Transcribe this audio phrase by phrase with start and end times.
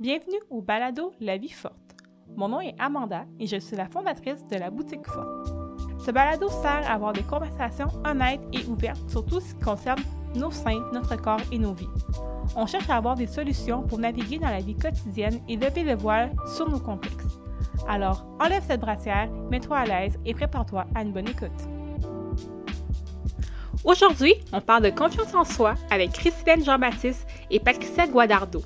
[0.00, 1.94] Bienvenue au balado La vie forte.
[2.34, 5.54] Mon nom est Amanda et je suis la fondatrice de la boutique forte.
[6.04, 10.02] Ce balado sert à avoir des conversations honnêtes et ouvertes sur tout ce qui concerne
[10.34, 11.86] nos seins, notre corps et nos vies.
[12.56, 15.94] On cherche à avoir des solutions pour naviguer dans la vie quotidienne et lever le
[15.94, 17.38] voile sur nos complexes.
[17.86, 21.52] Alors, enlève cette brassière, mets-toi à l'aise et prépare-toi à une bonne écoute.
[23.84, 28.60] Aujourd'hui, on parle de confiance en soi avec Christine Jean-Baptiste et Patricia Guadardo.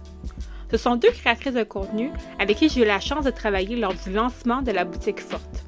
[0.71, 3.95] Ce sont deux créatrices de contenu avec qui j'ai eu la chance de travailler lors
[3.95, 5.64] du lancement de la boutique Forte.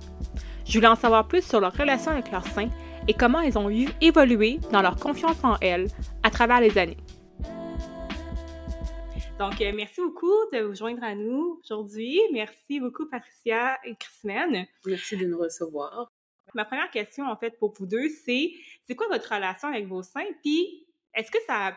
[0.66, 2.68] Je voulais en savoir plus sur leur relation avec leurs seins
[3.09, 5.88] et comment elles ont eu évolué dans leur confiance en elles
[6.23, 6.98] à travers les années.
[9.38, 12.20] Donc, euh, merci beaucoup de vous joindre à nous aujourd'hui.
[12.30, 14.66] Merci beaucoup, Patricia et Christine.
[14.84, 16.12] Merci de nous recevoir.
[16.52, 18.52] Ma première question, en fait, pour vous deux, c'est
[18.84, 20.30] c'est quoi votre relation avec vos seins?
[20.42, 21.74] Puis, est-ce que ça,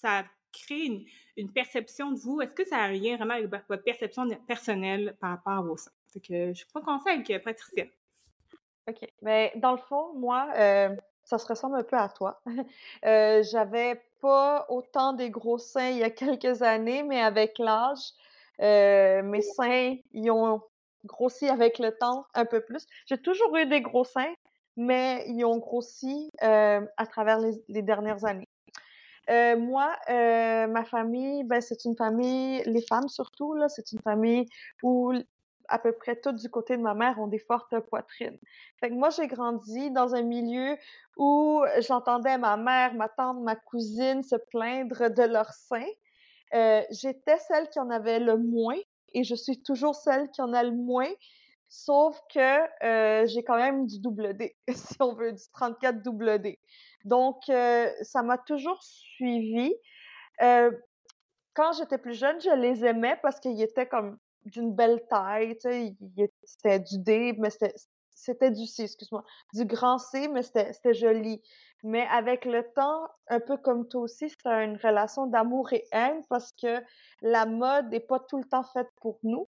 [0.00, 1.04] ça crée une,
[1.46, 2.40] perception de vous?
[2.40, 5.76] Est-ce que ça a un lien vraiment avec votre perception personnelle par rapport à vos
[5.76, 5.92] seins?
[6.08, 7.84] C'est que je peux commencer avec euh, Patricia.
[8.88, 9.06] OK.
[9.22, 12.40] Mais dans le fond, moi, euh, ça se ressemble un peu à toi.
[13.04, 18.12] euh, J'avais pas autant des gros seins il y a quelques années, mais avec l'âge,
[18.60, 20.62] euh, mes seins, ils ont
[21.04, 22.86] grossi avec le temps un peu plus.
[23.06, 24.34] J'ai toujours eu des gros seins,
[24.76, 28.48] mais ils ont grossi à travers les, dernières années.
[29.30, 34.00] Euh, moi, euh, ma famille, ben, c'est une famille, les femmes surtout, là, c'est une
[34.00, 34.46] famille
[34.82, 35.12] où
[35.68, 38.38] à peu près toutes du côté de ma mère ont des fortes poitrines.
[38.80, 40.76] Fait moi, j'ai grandi dans un milieu
[41.18, 45.84] où j'entendais ma mère, ma tante, ma cousine se plaindre de leurs seins.
[46.54, 48.78] Euh, J'étais celle qui en avait le moins
[49.12, 51.10] et je suis toujours celle qui en a le moins,
[51.68, 56.40] sauf que euh, j'ai quand même du double D, si on veut, du 34 double
[56.40, 56.58] D.
[57.04, 59.74] Donc, euh, ça m'a toujours suivi.
[60.42, 60.70] Euh,
[61.54, 65.68] quand j'étais plus jeune, je les aimais parce qu'ils étaient comme d'une belle taille, tu
[65.68, 65.96] sais,
[66.44, 67.50] c'était du D, mais
[68.10, 71.42] c'était du C, excuse-moi, du grand C, mais c'était joli.
[71.84, 76.22] Mais avec le temps, un peu comme toi aussi, c'est une relation d'amour et haine
[76.28, 76.82] parce que
[77.22, 79.48] la mode n'est pas tout le temps faite pour nous.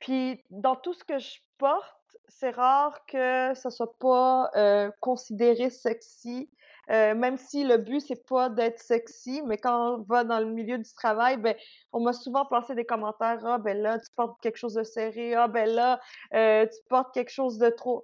[0.00, 5.70] Puis dans tout ce que je porte, c'est rare que ça soit pas euh, considéré
[5.70, 6.50] sexy.
[6.90, 10.46] Euh, même si le but c'est pas d'être sexy, mais quand on va dans le
[10.46, 11.54] milieu du travail, ben
[11.92, 15.34] on m'a souvent passé des commentaires ah ben là tu portes quelque chose de serré,
[15.34, 16.00] ah ben là
[16.34, 18.02] euh, tu portes quelque chose de trop.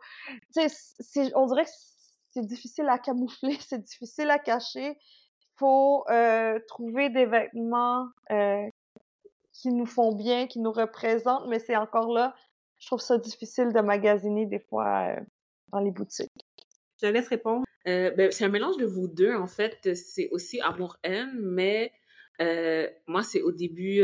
[0.55, 1.71] Tu sais, on dirait que
[2.31, 4.91] c'est difficile à camoufler, c'est difficile à cacher.
[4.91, 8.69] Il faut euh, trouver des vêtements euh,
[9.67, 12.37] qui nous font bien, qui nous représentent, mais c'est encore là,
[12.79, 15.21] je trouve ça difficile de magasiner des fois euh,
[15.73, 16.31] dans les boutiques.
[17.03, 17.65] Je laisse répondre.
[17.85, 19.93] ben, c'est un mélange de vous deux, en fait.
[19.97, 21.93] C'est aussi amour-haine, mais
[23.09, 24.03] moi, c'est au début,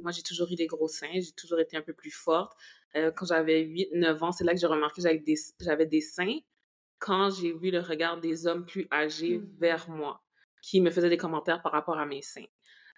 [0.00, 2.52] moi, j'ai toujours eu des gros seins, j'ai toujours été un peu plus forte.
[2.94, 6.40] quand j'avais 8-9 ans, c'est là que j'ai remarqué que j'avais des, j'avais des seins
[6.98, 9.48] quand j'ai vu le regard des hommes plus âgés mmh.
[9.58, 10.22] vers moi,
[10.62, 12.44] qui me faisaient des commentaires par rapport à mes seins.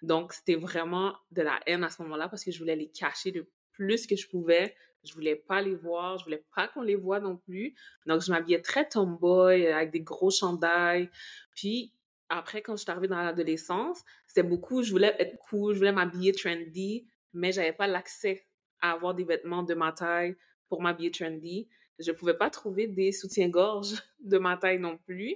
[0.03, 3.31] Donc, c'était vraiment de la haine à ce moment-là parce que je voulais les cacher
[3.31, 4.75] le plus que je pouvais.
[5.03, 7.73] Je voulais pas les voir, je voulais pas qu'on les voit non plus.
[8.05, 11.09] Donc, je m'habillais très tomboy, avec des gros chandails.
[11.55, 11.91] Puis,
[12.29, 15.91] après, quand je suis arrivée dans l'adolescence, c'était beaucoup, je voulais être cool, je voulais
[15.91, 18.45] m'habiller trendy, mais j'avais pas l'accès
[18.79, 20.35] à avoir des vêtements de ma taille
[20.69, 21.67] pour m'habiller trendy
[21.99, 25.35] je ne pouvais pas trouver des soutiens-gorge de ma taille non plus.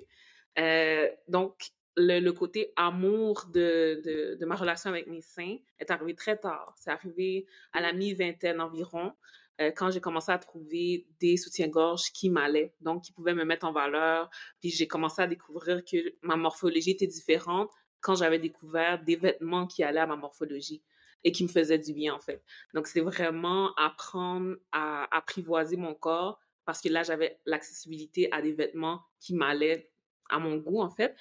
[0.59, 6.37] Euh, donc, le, côté amour de, de, ma relation avec mes seins est arrivé très
[6.37, 6.75] tard.
[6.77, 9.13] C'est arrivé à la mi-vingtaine environ,
[9.59, 13.65] euh, quand j'ai commencé à trouver des soutiens-gorge qui m'allaient, donc qui pouvaient me mettre
[13.65, 14.29] en valeur.
[14.59, 19.65] Puis j'ai commencé à découvrir que ma morphologie était différente quand j'avais découvert des vêtements
[19.65, 20.83] qui allaient à ma morphologie
[21.23, 22.43] et qui me faisaient du bien, en fait.
[22.75, 28.53] Donc, c'est vraiment apprendre à apprivoiser mon corps parce que là, j'avais l'accessibilité à des
[28.53, 29.89] vêtements qui m'allaient
[30.29, 31.15] à mon goût, en fait.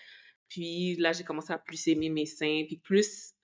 [0.48, 3.34] Puis là, j'ai commencé à plus aimer mes seins, puis plus,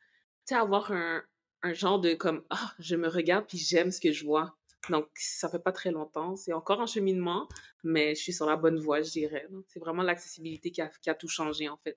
[0.47, 1.23] tu sais, avoir un,
[1.63, 4.57] un genre de comme, ah, je me regarde, puis j'aime ce que je vois.
[4.91, 6.35] Donc, ça fait pas très longtemps.
[6.35, 7.49] C'est encore un cheminement,
[7.85, 9.47] mais je suis sur la bonne voie, je dirais.
[9.69, 11.97] C'est vraiment l'accessibilité qui a, qui a, tout changé, en fait.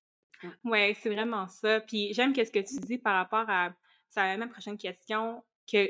[0.64, 1.80] Ouais, c'est vraiment ça.
[1.80, 3.74] Puis j'aime ce que tu dis par rapport à,
[4.08, 5.88] ça ma prochaine question, que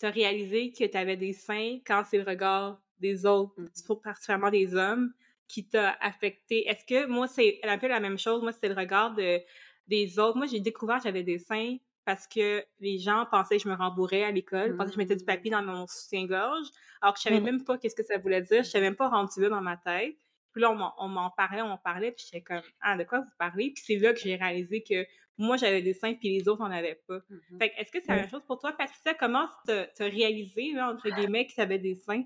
[0.00, 4.00] tu as réalisé que tu avais des seins quand c'est le regard des autres, mmh.
[4.02, 5.12] particulièrement des hommes,
[5.48, 6.68] qui t'a affecté?
[6.68, 8.42] Est-ce que moi, c'est un peu la même chose?
[8.42, 9.40] Moi, c'était le regard de,
[9.86, 10.36] des autres.
[10.36, 13.74] Moi, j'ai découvert que j'avais des seins parce que les gens pensaient que je me
[13.74, 16.66] rembourrais à l'école, pensaient que je mettais du papier dans mon soutien-gorge,
[17.02, 17.44] alors que je savais mmh.
[17.44, 19.76] même pas qu'est-ce que ça voulait dire, je savais même pas rendu là dans ma
[19.76, 20.16] tête.
[20.52, 23.30] Puis là, on m'en parlait, on m'en parlait, puis j'étais comme, ah, de quoi vous
[23.38, 23.72] parlez?
[23.72, 25.04] Puis c'est là que j'ai réalisé que
[25.36, 27.18] moi, j'avais des seins, puis les autres n'en avaient pas.
[27.18, 27.58] Mm-hmm.
[27.58, 29.14] Fait est-ce que c'est la même chose pour toi, Patricia?
[29.14, 32.24] Comment tu as réalisé, là, entre guillemets, que tu avais des seins?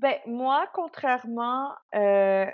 [0.00, 2.46] Ben, moi, contrairement euh,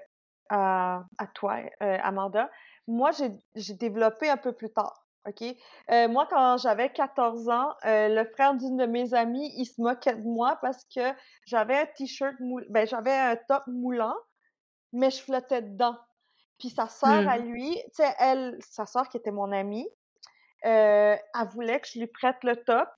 [0.51, 2.51] à, à, toi, euh, Amanda,
[2.87, 3.11] moi,
[3.55, 5.07] j'ai développé un peu plus tard.
[5.27, 5.45] OK?
[5.91, 9.81] Euh, moi, quand j'avais 14 ans, euh, le frère d'une de mes amies, il se
[9.81, 11.13] moquait de moi parce que
[11.45, 12.61] j'avais un t-shirt mou...
[12.71, 14.17] ben, j'avais un top moulant,
[14.93, 15.97] mais je flottais dedans.
[16.59, 17.45] Puis sa sœur à mmh.
[17.45, 19.89] lui, tu sais, elle, sa sœur qui était mon amie,
[20.67, 22.89] euh, elle voulait que je lui prête le top.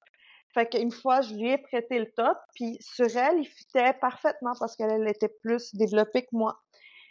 [0.54, 4.52] Fait qu'une fois, je lui ai prêté le top, puis sur elle, il fitait parfaitement
[4.58, 6.60] parce qu'elle était plus développée que moi.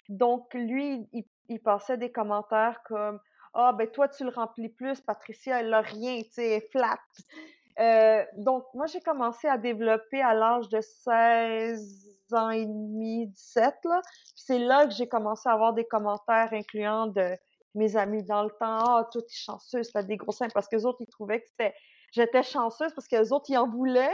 [0.09, 3.19] Donc, lui, il, il passait des commentaires comme
[3.53, 6.99] ah, ben toi, tu le remplis plus, Patricia, elle n'a rien, tu sais, flat.
[7.79, 13.75] Euh, donc, moi, j'ai commencé à développer à l'âge de 16 ans et demi, 17,
[13.83, 14.01] là.
[14.35, 17.35] c'est là que j'ai commencé à avoir des commentaires incluant de
[17.75, 18.79] mes amis dans le temps.
[18.79, 20.50] Ah, toi, t'es chanceuse, t'as des gros seins.
[20.53, 21.73] Parce que les autres, ils trouvaient que c'était,
[22.12, 24.13] j'étais chanceuse parce que les autres, ils en voulaient.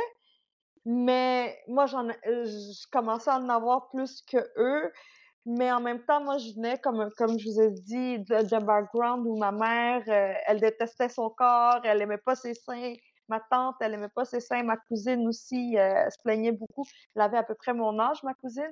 [0.85, 4.91] Mais moi, j'en, je commençais à en avoir plus que eux.
[5.45, 9.25] Mais en même temps, moi, je venais, comme, comme je vous ai dit, d'un background
[9.25, 12.93] où ma mère, euh, elle détestait son corps, elle aimait pas ses seins.
[13.29, 14.63] Ma tante, elle aimait pas ses seins.
[14.63, 16.83] Ma cousine aussi, euh, elle se plaignait beaucoup.
[17.15, 18.71] Elle avait à peu près mon âge, ma cousine.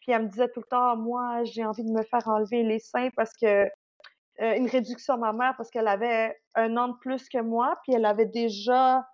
[0.00, 2.78] Puis elle me disait tout le temps, moi, j'ai envie de me faire enlever les
[2.80, 3.68] seins parce que
[4.40, 7.78] euh, une réduction à ma mère parce qu'elle avait un an de plus que moi,
[7.82, 9.06] puis elle avait déjà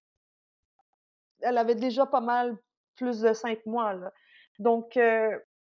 [1.40, 2.56] elle avait déjà pas mal
[2.94, 3.94] plus de seins que moi.
[3.94, 4.12] Là.
[4.60, 4.96] Donc,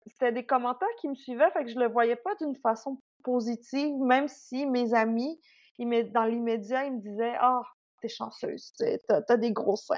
[0.06, 3.96] c'était des commentaires qui me suivaient, fait que je le voyais pas d'une façon positive,
[3.98, 5.40] même si mes amis,
[5.78, 7.66] dans l'immédiat, ils me disaient Ah, oh,
[8.00, 8.72] t'es chanceuse,
[9.08, 9.96] t'as as des gros seins.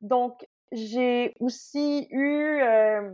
[0.00, 3.10] Donc, j'ai aussi eu euh,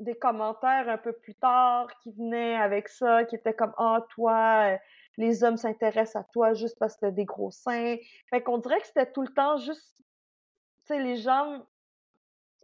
[0.00, 4.72] des commentaires un peu plus tard qui venaient avec ça, qui étaient comme Ah, toi,
[4.72, 4.76] euh,
[5.16, 7.96] les hommes s'intéressent à toi juste parce que t'as des gros seins.
[8.30, 9.96] Fait qu'on dirait que c'était tout le temps juste.
[10.86, 11.64] Tu sais, les gens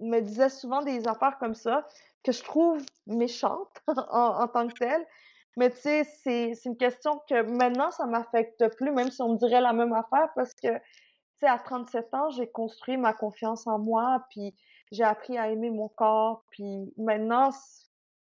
[0.00, 1.86] me disaient souvent des affaires comme ça
[2.24, 5.06] que je trouve méchante en, tant que telle.
[5.56, 9.36] Mais tu sais, c'est, une question que maintenant, ça m'affecte plus, même si on me
[9.36, 10.80] dirait la même affaire, parce que, tu
[11.40, 14.54] sais, à 37 ans, j'ai construit ma confiance en moi, puis
[14.92, 17.50] j'ai appris à aimer mon corps, puis maintenant,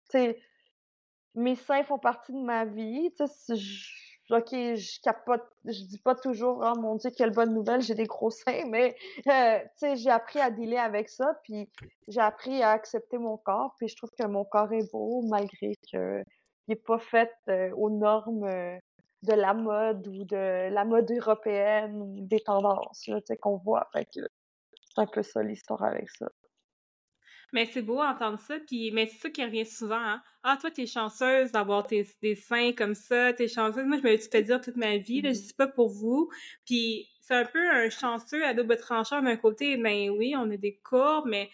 [0.10, 0.36] tu
[1.36, 3.24] mes seins font partie de ma vie, tu
[4.32, 8.06] OK, je capote, je dis pas toujours, oh mon Dieu, quelle bonne nouvelle, j'ai des
[8.06, 8.96] gros seins, mais,
[9.28, 11.68] euh, tu sais, j'ai appris à dealer avec ça, puis
[12.08, 15.76] j'ai appris à accepter mon corps, puis je trouve que mon corps est beau, malgré
[15.78, 16.24] qu'il
[16.68, 18.78] n'est pas fait euh, aux normes euh,
[19.24, 23.88] de la mode ou de la mode européenne ou des tendances, tu sais, qu'on voit.
[23.94, 24.22] Fait que
[24.96, 26.28] c'est un peu ça l'histoire avec ça.
[27.54, 30.22] Mais c'est beau entendre ça, puis mais c'est ça qui revient souvent, hein.
[30.44, 33.86] Ah, toi, t'es chanceuse d'avoir tes, des seins comme ça, t'es chanceuse.
[33.86, 35.56] Moi, je me suis fait dire toute ma vie, là, je dis mm-hmm.
[35.56, 36.30] pas pour vous.
[36.66, 39.78] Puis c'est un peu un chanceux à double tranchant d'un côté.
[39.78, 41.50] Ben oui, on a des courbes, mais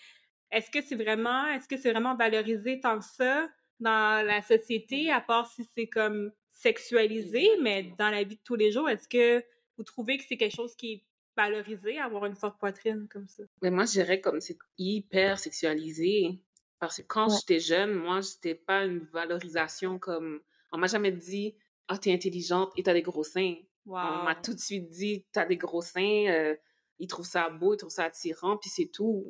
[0.52, 3.48] est-ce que c'est vraiment, est-ce que c'est vraiment valorisé tant que ça
[3.80, 8.56] dans la société, à part si c'est comme sexualisé, mais dans la vie de tous
[8.56, 9.44] les jours, est-ce que
[9.78, 11.04] vous trouvez que c'est quelque chose qui est
[11.36, 13.44] valoriser, avoir une forte poitrine comme ça?
[13.62, 16.42] Mais moi, je dirais comme c'est hyper sexualisé.
[16.80, 20.42] Parce que quand j'étais jeune, moi, c'était pas une valorisation comme.
[20.72, 21.56] On m'a jamais dit,
[21.88, 23.56] ah, t'es intelligente et t'as des gros seins.
[23.86, 26.56] On m'a tout de suite dit, t'as des gros seins, euh,
[27.00, 29.30] ils trouvent ça beau, ils trouvent ça attirant, puis c'est tout.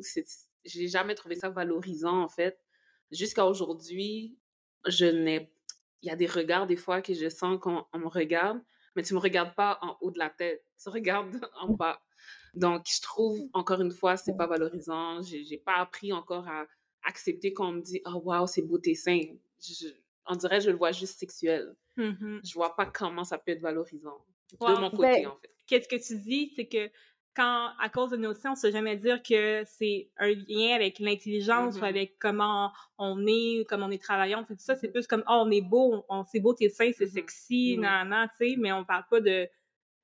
[0.64, 2.60] J'ai jamais trouvé ça valorisant, en fait.
[3.12, 4.38] Jusqu'à aujourd'hui,
[4.88, 5.52] je n'ai.
[6.02, 8.62] Il y a des regards, des fois, que je sens qu'on me regarde,
[8.96, 12.02] mais tu me regardes pas en haut de la tête, tu regardes en bas.
[12.54, 15.22] Donc, je trouve, encore une fois, c'est pas valorisant.
[15.22, 16.66] J'ai pas appris encore à
[17.04, 19.22] accepter qu'on me dit «Oh, wow, c'est beau tes seins
[20.26, 21.76] On dirait je le vois juste sexuel.
[21.98, 22.48] Mm-hmm.
[22.48, 24.26] Je vois pas comment ça peut être valorisant.
[24.54, 25.52] De mon côté, ben, en fait.
[25.68, 26.90] Qu'est-ce que tu dis, c'est que
[27.36, 31.00] quand, à cause de nos seins, on se jamais dire que c'est un lien avec
[31.00, 31.90] l'intelligence ou mm-hmm.
[31.90, 34.76] avec comment on est, comment on est travaillant, tout ça.
[34.76, 34.92] C'est mm-hmm.
[34.92, 37.10] plus comme, oh, on est beau, on, c'est beau tes seins, c'est mm-hmm.
[37.10, 39.50] sexy, nan, nan, tu sais, mais on parle pas de,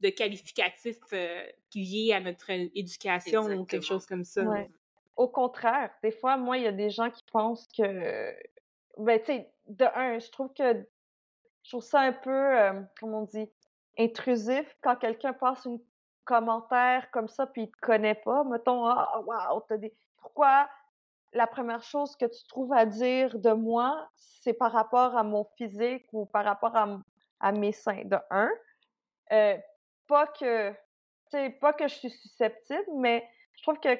[0.01, 4.43] de qualificatifs euh, liés à notre éducation ou quelque chose comme ça.
[5.15, 8.33] Au contraire, des fois, moi, il y a des gens qui pensent que,
[8.97, 10.85] ben, tu sais, de un, je trouve que,
[11.63, 13.47] je trouve ça un peu, euh, comment on dit,
[13.97, 15.79] intrusif quand quelqu'un passe une
[16.25, 19.93] commentaire comme ça, puis il te connaît pas, mettons, ah, wow, t'as des.
[20.17, 20.67] Pourquoi
[21.33, 25.45] la première chose que tu trouves à dire de moi, c'est par rapport à mon
[25.57, 28.49] physique ou par rapport à, mes seins, de un.
[29.31, 29.57] Euh,
[30.07, 30.73] pas que,
[31.59, 33.97] pas que je suis susceptible, mais je trouve que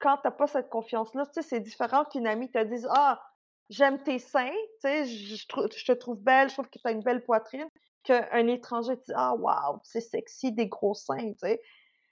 [0.00, 3.22] quand t'as pas cette confiance-là, tu c'est différent qu'une amie te dise, ah,
[3.68, 6.92] j'aime tes seins, tu sais, je, je, te trouve belle, je trouve que tu as
[6.92, 7.68] une belle poitrine,
[8.04, 11.60] qu'un étranger dit Ah, waouh, c'est sexy, des gros seins, tu sais.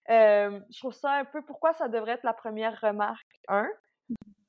[0.08, 3.68] Je trouve ça un peu pourquoi ça devrait être la première remarque, un?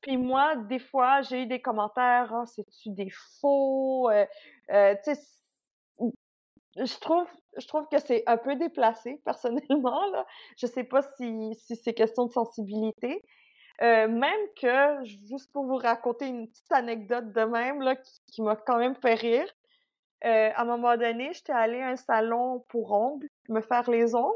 [0.02, 3.10] Puis moi, des fois, j'ai eu des commentaires Ah, c'est-tu des
[3.42, 4.10] faux?
[4.10, 4.26] Euh,
[4.72, 5.22] euh, Tu sais,
[6.78, 7.28] je trouve,
[7.58, 10.06] je trouve que c'est un peu déplacé, personnellement.
[10.12, 10.26] Là.
[10.58, 13.24] Je sais pas si, si c'est question de sensibilité.
[13.82, 17.96] Euh, même que, juste pour vous raconter une petite anecdote de même, là,
[18.28, 19.48] qui, m'a quand même fait rire,
[20.26, 24.16] euh, à un moment donné, j'étais allée à un salon pour ongles, me faire les
[24.16, 24.36] ongles.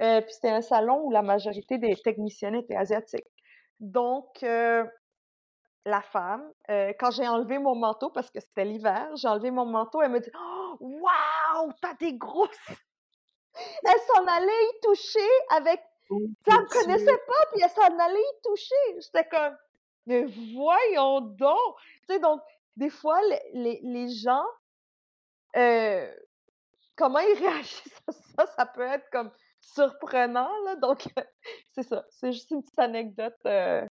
[0.00, 3.26] Euh, puis c'était un salon où la majorité des techniciennes étaient asiatiques.
[3.80, 9.66] Donc, la femme, quand j'ai enlevé mon manteau, parce que c'était l'hiver, j'ai enlevé mon
[9.66, 12.50] manteau, elle me dit oh, Waouh, t'as des grosses!
[13.84, 18.20] elle s'en allait y toucher avec Oh, ça me connaissait pas, puis ça en allait
[18.20, 19.00] y toucher.
[19.00, 19.56] J'étais comme,
[20.06, 21.76] mais voyons donc!
[22.08, 22.40] Tu sais, donc,
[22.76, 23.18] des fois,
[23.54, 24.44] les, les, gens,
[25.56, 26.14] euh,
[26.96, 30.76] comment ils réagissent à ça, ça peut être comme surprenant, là.
[30.76, 31.06] Donc,
[31.72, 32.04] c'est ça.
[32.10, 33.84] C'est juste une petite anecdote euh,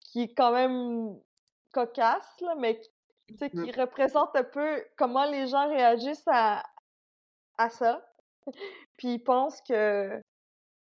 [0.00, 1.18] qui est quand même
[1.72, 2.80] cocasse, là, mais
[3.28, 6.62] qui, qui représente un peu comment les gens réagissent à,
[7.58, 8.04] à ça.
[8.96, 10.20] Puis ils pensent que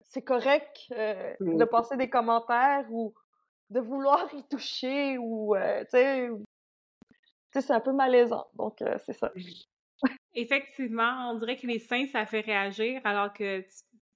[0.02, 3.14] c'est correct euh, de passer des commentaires ou
[3.70, 6.30] de vouloir y toucher ou, euh, tu sais,
[7.62, 8.48] c'est un peu malaisant.
[8.56, 9.32] Donc, euh, c'est ça.
[10.34, 13.64] Effectivement, on dirait que les seins, ça fait réagir, alors que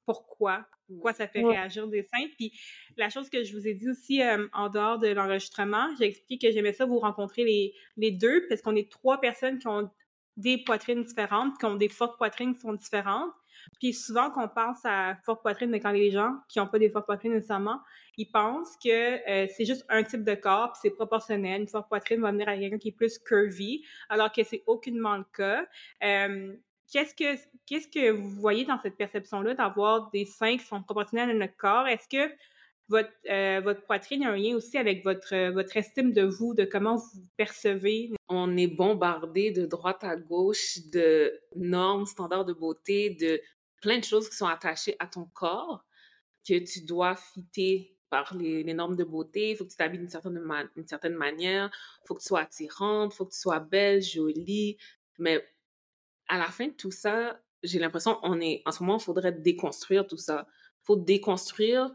[0.05, 0.65] pourquoi?
[0.87, 2.27] Pourquoi ça fait réagir des seins?
[2.37, 2.51] Puis
[2.97, 4.21] la chose que je vous ai dit aussi
[4.53, 8.61] en dehors de l'enregistrement, j'ai expliqué que j'aimais ça vous rencontrer les, les deux, parce
[8.61, 9.89] qu'on est trois personnes qui ont
[10.35, 13.31] des poitrines différentes, qui ont des fortes poitrines qui sont différentes.
[13.79, 16.89] Puis souvent, qu'on pense à forte poitrine, mais quand les gens qui n'ont pas des
[16.89, 17.79] fortes poitrines nécessairement,
[18.17, 21.61] ils pensent que euh, c'est juste un type de corps, puis c'est proportionnel.
[21.61, 25.17] Une forte poitrine va venir à quelqu'un qui est plus curvy, alors que c'est aucunement
[25.17, 25.65] le cas.
[26.03, 26.53] Euh,
[26.91, 31.29] qu'est-ce que qu'est-ce que vous voyez dans cette perception-là d'avoir des seins qui sont proportionnels
[31.29, 31.87] à notre corps?
[32.89, 36.65] Votre, euh, votre poitrine a un lien aussi avec votre, votre estime de vous, de
[36.65, 38.11] comment vous percevez?
[38.27, 43.39] On est bombardé de droite à gauche de normes, standards de beauté, de
[43.81, 45.85] plein de choses qui sont attachées à ton corps
[46.47, 49.51] que tu dois fitter par les, normes de beauté.
[49.51, 50.41] Il faut que tu t'habilles d'une certaine,
[50.75, 51.69] une certaine manière.
[52.03, 53.13] Il faut que tu sois attirante.
[53.13, 54.77] Il faut que tu sois belle, jolie.
[55.19, 55.45] Mais
[56.27, 59.31] à la fin de tout ça, j'ai l'impression on est en ce moment, il faudrait
[59.31, 60.47] déconstruire tout ça.
[60.81, 61.91] Il faut déconstruire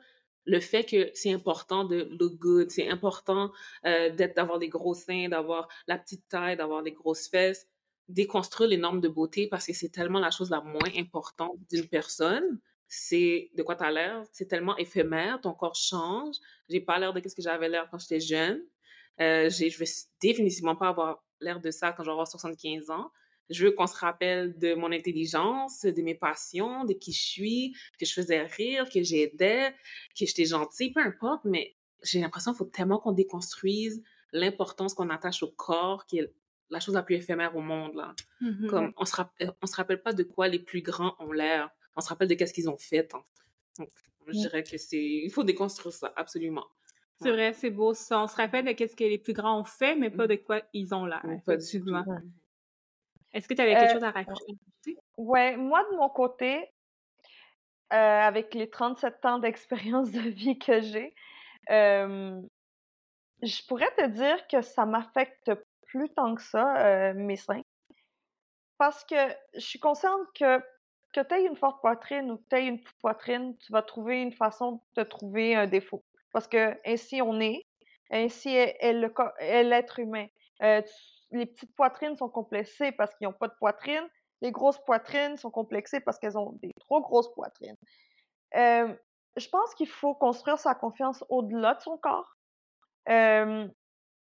[0.46, 3.52] le fait que c'est important de look good, c'est important
[3.86, 7.66] euh, d'être d'avoir des gros seins, d'avoir la petite taille, d'avoir des grosses fesses
[8.08, 11.88] déconstruire les normes de beauté parce que c'est tellement la chose la moins importante d'une
[11.88, 12.60] personne.
[12.86, 14.22] C'est de quoi tu as l'air.
[14.32, 15.40] C'est tellement éphémère.
[15.40, 16.36] Ton corps change.
[16.68, 18.62] J'ai pas l'air de ce que j'avais l'air quand j'étais jeune.
[19.20, 19.86] Euh, je vais
[20.20, 23.10] définitivement pas avoir l'air de ça quand j'aurai 75 ans.
[23.50, 27.76] Je veux qu'on se rappelle de mon intelligence, de mes passions, de qui je suis,
[27.98, 29.72] que je faisais rire, que j'aidais,
[30.18, 35.10] que j'étais gentille, peu importe, mais j'ai l'impression qu'il faut tellement qu'on déconstruise l'importance qu'on
[35.10, 36.32] attache au corps, qui est
[36.70, 37.94] la chose la plus éphémère au monde.
[37.94, 38.14] Là.
[38.40, 39.14] Mmh Comme on se,
[39.62, 41.70] on se rappelle pas de quoi les plus grands ont l'air.
[41.96, 43.14] On se rappelle de qu'est-ce qu'ils ont fait.
[43.14, 43.22] Hein.
[43.78, 43.90] Donc,
[44.26, 45.00] je dirais que c'est...
[45.00, 46.66] Il faut déconstruire ça, absolument.
[47.22, 48.22] C'est vrai, c'est beau ça.
[48.22, 50.28] On se rappelle de qu'est-ce que les plus grands ont fait, mais pas mmh.
[50.28, 51.24] de quoi ils ont l'air.
[51.30, 52.04] Effectivement.
[53.34, 54.56] Est-ce que tu avais quelque euh, chose à raconter?
[55.16, 56.72] Ouais, moi, de mon côté,
[57.92, 61.14] euh, avec les 37 ans d'expérience de vie que j'ai,
[61.70, 62.40] euh,
[63.42, 65.50] je pourrais te dire que ça m'affecte
[65.86, 67.62] plus tant que ça, mes seins.
[68.78, 69.16] Parce que
[69.54, 70.60] je suis consciente que
[71.14, 74.20] que tu aies une forte poitrine ou que tu aies une poitrine, tu vas trouver
[74.20, 76.04] une façon de trouver un défaut.
[76.32, 77.64] Parce que ainsi on est,
[78.10, 78.76] ainsi est,
[79.62, 80.26] l'être humain.
[80.62, 80.82] Euh,
[81.34, 84.06] les petites poitrines sont complexées parce qu'ils n'ont pas de poitrine.
[84.40, 87.76] Les grosses poitrines sont complexées parce qu'elles ont des trop grosses poitrines.
[88.54, 92.34] Je pense qu'il faut construire sa confiance au-delà de son corps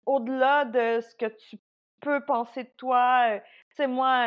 [0.06, 1.58] au-delà de ce que tu
[2.00, 4.26] peux penser de toi, tu sais, moi,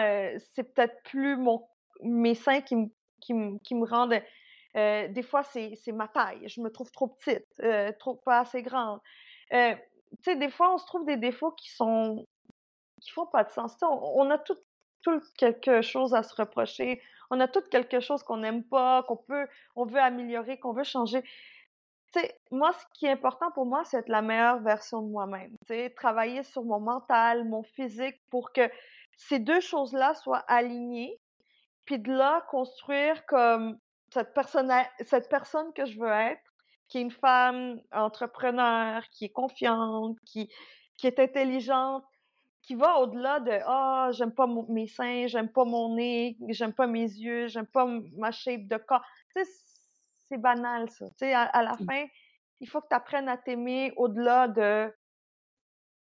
[0.53, 1.67] c'est peut-être plus mon,
[2.01, 2.75] mes seins qui
[3.33, 4.21] me, rendent.
[4.75, 6.47] Des fois, c'est ma taille.
[6.47, 7.45] Je me trouve trop petite,
[7.99, 8.99] trop pas assez grande.
[9.49, 9.57] tu
[10.21, 12.25] sais, des fois, on se trouve des défauts qui sont.
[13.03, 13.75] Qui font pas de sens.
[13.81, 14.57] On, a tout,
[15.37, 17.01] quelque chose à se reprocher.
[17.29, 20.83] On a tout quelque chose qu'on n'aime pas, qu'on peut, on veut améliorer, qu'on veut
[20.83, 21.23] changer
[22.51, 25.55] moi, ce qui est important pour moi, c'est être la meilleure version de moi-même.
[25.95, 28.69] Travailler sur mon mental, mon physique pour que
[29.17, 31.19] ces deux choses-là soient alignées.
[31.85, 33.77] Puis de là, construire comme
[34.09, 36.41] cette personne, que je veux être,
[36.87, 40.49] qui est une femme entrepreneur, qui est confiante, qui
[41.03, 42.05] est intelligente,
[42.63, 46.87] qui va au-delà de ah j'aime pas mes seins, j'aime pas mon nez, j'aime pas
[46.87, 47.85] mes yeux, j'aime pas
[48.17, 49.03] ma shape de corps.
[49.35, 49.51] Tu sais,
[50.29, 51.05] c'est banal ça.
[51.09, 51.85] Tu sais, à, la mmh.
[51.85, 52.05] fin,
[52.61, 54.91] il faut que tu apprennes à t'aimer au-delà de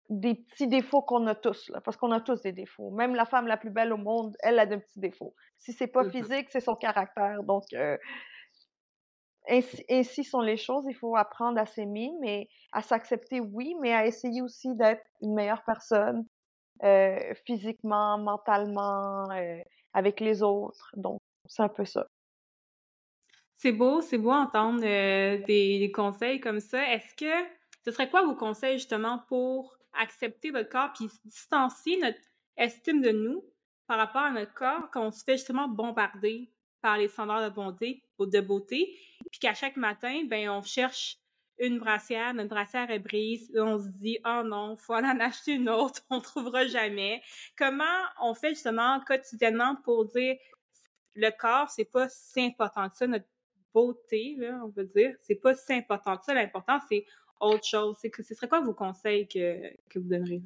[0.10, 2.90] des petits défauts qu'on a tous, là, parce qu'on a tous des défauts.
[2.90, 5.36] Même la femme la plus belle au monde, elle a de petits défauts.
[5.60, 7.44] Si c'est pas physique, c'est son caractère.
[7.44, 7.96] Donc, euh,
[9.48, 10.86] ainsi, sont les choses.
[10.88, 15.36] Il faut apprendre à s'aimer, mais à s'accepter, oui, mais à essayer aussi d'être une
[15.36, 16.26] meilleure personne,
[16.84, 19.60] euh, physiquement, mentalement, euh,
[19.94, 20.92] avec les autres.
[20.96, 22.08] Donc, c'est un peu ça.
[23.56, 26.82] C'est beau, c'est beau entendre des, conseils comme ça.
[26.94, 27.50] Est-ce que
[27.84, 32.20] ce serait quoi vos conseils justement pour accepter votre corps puis distancier notre
[32.56, 33.44] estime de nous
[33.88, 36.50] par rapport à notre corps quand on se fait justement bombarder
[36.82, 38.98] par les standards de bonté de beauté,
[39.32, 41.19] puis qu'à chaque matin, ben on cherche
[41.60, 45.70] une brassière, notre brassière est brise, on se dit oh non, faut en acheter une
[45.70, 47.22] autre, on trouvera jamais.
[47.58, 47.84] Comment
[48.22, 50.38] on fait justement quotidiennement pour dire
[51.16, 53.28] le corps, c'est pas si important que ça, notre
[53.74, 56.34] beauté, là, on veut dire, c'est pas si important que ça.
[56.34, 57.06] L'important, c'est
[57.40, 57.98] autre chose?
[58.12, 60.44] Que ce serait quoi vos conseils que, que vous donneriez?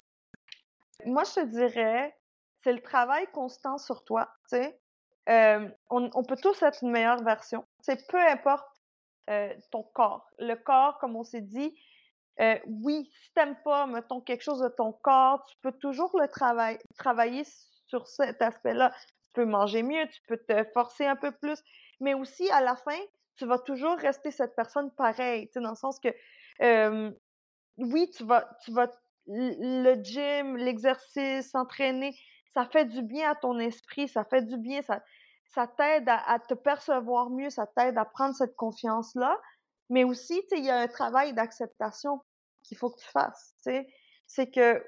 [1.05, 2.15] Moi, je te dirais,
[2.63, 4.29] c'est le travail constant sur toi.
[4.49, 4.79] Tu sais,
[5.29, 7.65] euh, on, on, peut tous être une meilleure version.
[7.81, 8.67] C'est peu importe
[9.29, 10.29] euh, ton corps.
[10.39, 11.73] Le corps, comme on s'est dit,
[12.39, 16.27] euh, oui, si t'aimes pas, mettons, quelque chose de ton corps, tu peux toujours le
[16.27, 17.43] travailler,
[17.85, 18.91] sur cet aspect-là.
[18.99, 21.61] Tu peux manger mieux, tu peux te forcer un peu plus,
[21.99, 22.97] mais aussi, à la fin,
[23.35, 26.09] tu vas toujours rester cette personne pareille, tu sais, dans le sens que
[27.77, 28.91] oui, tu vas, tu vas,
[29.27, 32.15] le gym, l'exercice, s'entraîner,
[32.53, 35.01] ça fait du bien à ton esprit, ça fait du bien, ça,
[35.53, 39.39] ça t'aide à, te percevoir mieux, ça t'aide à prendre cette confiance-là.
[39.89, 42.21] Mais aussi, tu sais, il y a un travail d'acceptation
[42.63, 43.87] qu'il faut que tu fasses, tu sais.
[44.25, 44.83] C'est que,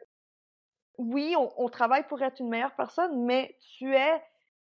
[0.97, 4.23] oui, on, travaille pour être une meilleure personne, mais tu es,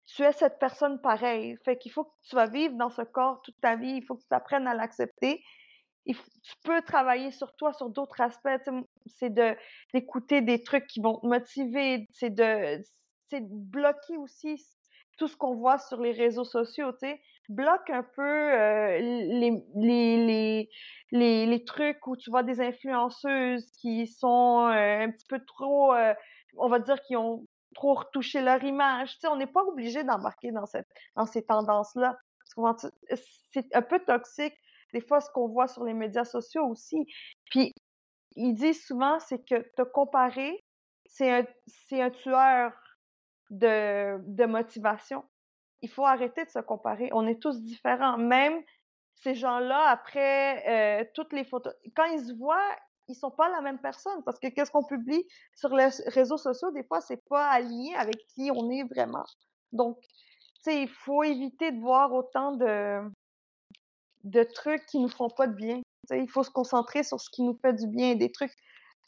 [0.06, 1.56] tu es cette personne pareille.
[1.64, 4.16] Fait qu'il faut que tu vas vivre dans ce corps toute ta vie, il faut
[4.16, 5.42] que tu apprennes à l'accepter
[6.14, 8.48] tu peux travailler sur toi, sur d'autres aspects.
[9.06, 9.32] C'est
[9.92, 12.08] d'écouter des trucs qui vont te motiver.
[12.12, 12.82] C'est de,
[13.30, 14.64] c'est bloquer aussi
[15.18, 16.92] tout ce qu'on voit sur les réseaux sociaux.
[16.92, 20.68] Tu sais, bloque un peu euh, les, les,
[21.10, 25.92] les, les, trucs où tu vois des influenceuses qui sont euh, un petit peu trop,
[25.94, 26.14] euh,
[26.56, 29.14] on va dire, qui ont trop retouché leur image.
[29.14, 32.16] Tu sais, on n'est pas obligé d'embarquer dans cette dans ces tendances-là.
[33.52, 34.54] C'est un peu toxique
[34.92, 37.06] des fois ce qu'on voit sur les médias sociaux aussi.
[37.50, 37.74] Puis
[38.36, 40.64] ils disent souvent, c'est que te comparer,
[41.06, 42.72] c'est un, c'est un tueur
[43.50, 45.24] de, motivation.
[45.82, 47.10] Il faut arrêter de se comparer.
[47.12, 48.18] On est tous différents.
[48.18, 48.62] Même
[49.14, 52.76] ces gens-là, après euh, toutes les photos, quand ils se voient,
[53.08, 56.70] ils sont pas la même personne parce que qu'est-ce qu'on publie sur les réseaux sociaux,
[56.72, 59.24] des fois, c'est pas aligné avec qui on est vraiment.
[59.72, 60.10] Donc, tu
[60.62, 63.02] sais, il faut éviter de voir autant de,
[64.54, 65.80] trucs qui nous font pas de bien.
[66.10, 68.54] il faut se concentrer sur ce qui nous fait du bien, des trucs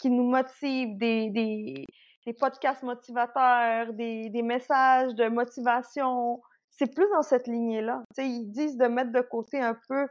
[0.00, 1.84] qui nous motivent, des,
[2.26, 6.40] des podcasts motivateurs, des, des, messages de motivation.
[6.70, 8.02] C'est plus dans cette lignée-là.
[8.18, 10.06] Ils disent de mettre de côté un peu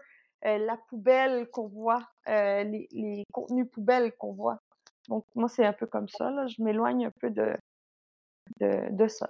[0.45, 4.59] euh, la poubelle qu'on voit, euh, les, les, contenus poubelles qu'on voit.
[5.07, 6.29] Donc, moi, c'est un peu comme ça.
[6.31, 6.47] Là.
[6.47, 7.53] Je m'éloigne un peu de,
[8.59, 9.29] de, de ça.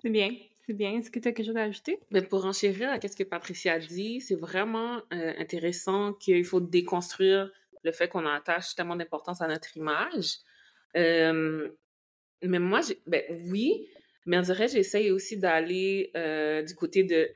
[0.00, 0.30] C'est bien.
[0.66, 0.92] C'est bien.
[0.92, 2.00] Est-ce que tu as quelque chose à ajouter?
[2.10, 6.60] Ben pour enchérir à ce que Patricia a dit, c'est vraiment euh, intéressant qu'il faut
[6.60, 7.50] déconstruire
[7.82, 10.38] le fait qu'on attache tellement d'importance à notre image.
[10.96, 11.68] Euh,
[12.42, 13.88] mais moi, ben oui,
[14.26, 17.30] mais on dirait j'essaye aussi d'aller euh, du côté de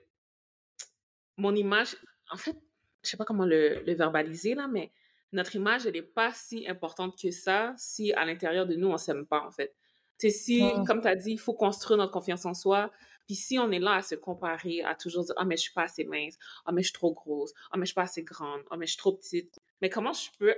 [1.36, 1.96] mon image.
[2.30, 2.56] En fait,
[3.02, 4.92] je sais pas comment le, le verbaliser là, mais
[5.32, 8.96] notre image, elle n'est pas si importante que ça si à l'intérieur de nous, on
[8.96, 9.74] s'aime pas, en fait.
[10.18, 12.90] Sais, si, comme tu as dit, il faut construire notre confiance en soi,
[13.26, 15.72] puis si on est là à se comparer, à toujours dire, ah, mais je suis
[15.74, 18.22] pas assez mince, ah, mais je suis trop grosse, ah, mais je suis pas assez
[18.22, 19.58] grande, ah, mais je suis trop petite.
[19.82, 20.54] Mais comment je peux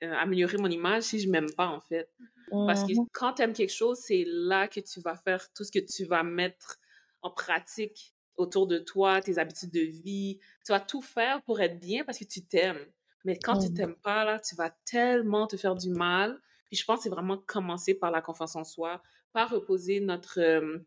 [0.00, 2.10] améliorer mon image si je m'aime pas, en fait?
[2.50, 5.64] Parce que mmh quand tu aimes quelque chose, c'est là que tu vas faire tout
[5.64, 6.78] ce que tu vas mettre
[7.22, 10.38] en pratique autour de toi, tes habitudes de vie.
[10.64, 12.84] Tu vas tout faire pour être bien parce que tu t'aimes.
[13.24, 13.74] Mais quand tu mmh.
[13.74, 16.40] t'aimes pas, là, tu vas tellement te faire du mal.
[16.66, 20.40] Puis je pense que c'est vraiment commencer par la confiance en soi, pas reposer notre,
[20.40, 20.78] euh,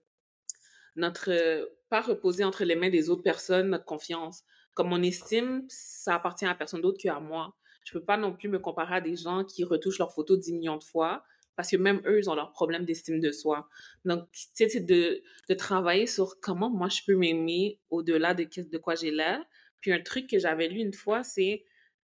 [0.95, 4.43] notre euh, pas reposer entre les mains des autres personnes notre confiance.
[4.73, 7.55] Comme mon estime, ça appartient à personne d'autre qu'à moi.
[7.85, 10.53] Je peux pas non plus me comparer à des gens qui retouchent leurs photos 10
[10.53, 11.23] millions de fois
[11.55, 13.69] parce que même eux, ils ont leurs problèmes d'estime de soi.
[14.03, 18.95] Donc, c'est de, de travailler sur comment moi je peux m'aimer au-delà de, de quoi
[18.95, 19.39] j'ai l'air.
[19.79, 21.63] Puis un truc que j'avais lu une fois, c'est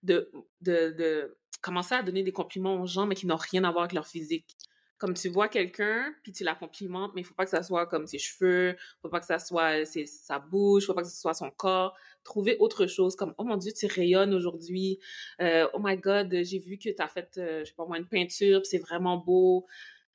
[0.03, 0.31] de,
[0.62, 3.83] de, de commencer à donner des compliments aux gens, mais qui n'ont rien à voir
[3.83, 4.55] avec leur physique.
[5.03, 7.87] Comme tu vois quelqu'un, puis tu la complimentes, mais il faut pas que ça soit
[7.87, 11.19] comme ses cheveux, faut pas que ça soit ses, sa bouche, faut pas que ce
[11.19, 11.93] soit son corps.
[12.23, 14.99] Trouver autre chose, comme «Oh mon Dieu, tu rayonnes aujourd'hui.
[15.41, 17.97] Euh, oh my God, j'ai vu que tu as fait, euh, je sais pas moi,
[17.97, 19.65] une peinture, c'est vraiment beau.»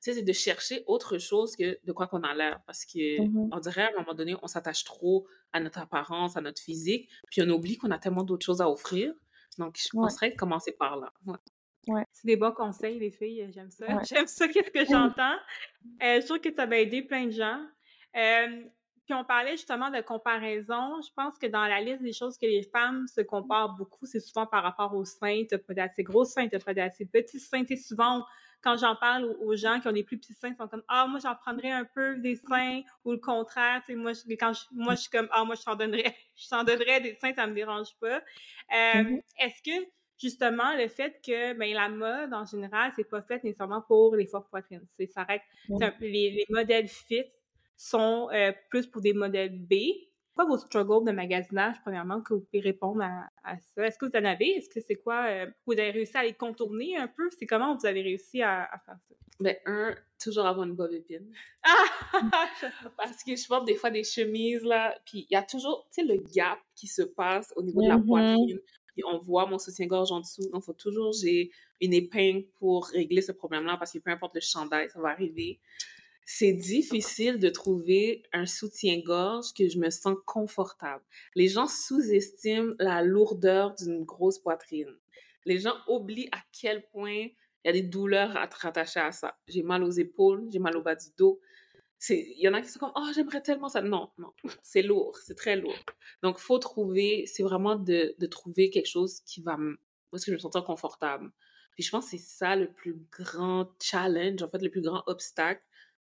[0.03, 2.63] Tu sais, c'est de chercher autre chose que de quoi qu'on a l'air.
[2.67, 6.37] Parce que Mmh on dirait, à un moment donné, on s'attache trop à notre apparence,
[6.39, 9.13] à notre physique, puis on oublie qu'on a tellement d'autres choses à offrir.
[9.59, 10.03] Donc, je Ouais.
[10.05, 11.13] penserais de commencer par là.
[11.27, 11.37] Ouais.
[12.13, 13.49] C'est des bons conseils, les filles.
[13.53, 13.87] J'aime ça.
[13.87, 14.05] Ouais.
[14.09, 15.37] J'aime ça, qu'est-ce que j'entends.
[16.03, 17.61] Euh, je trouve que ça va aider plein de gens.
[18.17, 18.63] Euh,
[19.09, 21.01] puis on parlait justement de comparaison.
[21.01, 24.21] Je pense que dans la liste des choses que les femmes se comparent beaucoup, c'est
[24.21, 25.45] souvent par rapport aux seins.
[25.49, 27.65] T'as pas d'assez gros seins, t'as pas d'assez petits seins.
[27.65, 28.23] Sais, souvent,
[28.61, 31.07] quand j'en parle aux, gens qui ont des plus petits seins, ils sont comme «Ah,
[31.07, 33.81] moi, j'en prendrais un peu des seins.» Ou le contraire.
[33.87, 36.15] Tu sais, moi, je, quand je, moi, je suis comme «Ah, moi, je t'en donnerais.
[36.37, 38.17] Je t'en donnerais des seins, ça me dérange pas.
[38.17, 39.21] Euh, Mhm.
[39.41, 39.85] Est-ce que
[40.21, 44.27] justement le fait que ben, la mode en général c'est pas fait nécessairement pour les
[44.27, 44.87] fortes poitrines.
[44.99, 45.45] C'est ça reste
[45.79, 47.25] c'est un- les, les modèles fit
[47.77, 49.75] sont euh, plus pour des modèles B.
[50.35, 53.85] Quoi vos struggles de magasinage premièrement que vous pouvez répondre à, à ça?
[53.87, 54.57] Est-ce que vous en avez?
[54.57, 57.29] Est-ce que c'est quoi euh, vous avez réussi à les contourner un peu?
[57.37, 59.15] C'est comment vous avez réussi à, à faire ça?
[59.41, 61.33] Ben, un, toujours avoir une bob épine.
[61.65, 61.85] ah!
[62.97, 66.07] Parce que je porte des fois des chemises, là, puis il y a toujours, tu
[66.07, 68.07] sais, le gap qui se passe au niveau de la Mhm.
[68.07, 68.61] poitrine.
[69.07, 70.49] On voit mon soutien-gorge en dessous.
[70.51, 74.35] Donc, il faut toujours, j'ai une épingle pour régler ce problème-là parce que peu importe
[74.35, 75.61] le chandail, ça va arriver.
[76.25, 81.03] C'est difficile de trouver un soutien-gorge que je me sens confortable.
[81.35, 84.95] Les gens sous-estiment la lourdeur d'une grosse poitrine.
[85.47, 87.29] Les gens oublient à quel point
[87.65, 89.39] il y a des douleurs à te rattacher à ça.
[89.49, 91.41] J'ai mal aux épaules, j'ai mal au bas du dos.
[91.99, 93.83] C'est, il y en a qui sont comme, oh, j'aimerais tellement ça.
[93.83, 94.33] Non, non,
[94.63, 95.79] c'est lourd, c'est très lourd.
[96.23, 99.79] Donc, faut trouver, c'est vraiment de, de trouver quelque chose qui va me,
[100.15, 101.31] est-ce que je me sentir confortable.
[101.75, 105.03] Puis je pense que c'est ça le plus grand challenge, en fait, le plus grand
[105.07, 105.63] obstacle,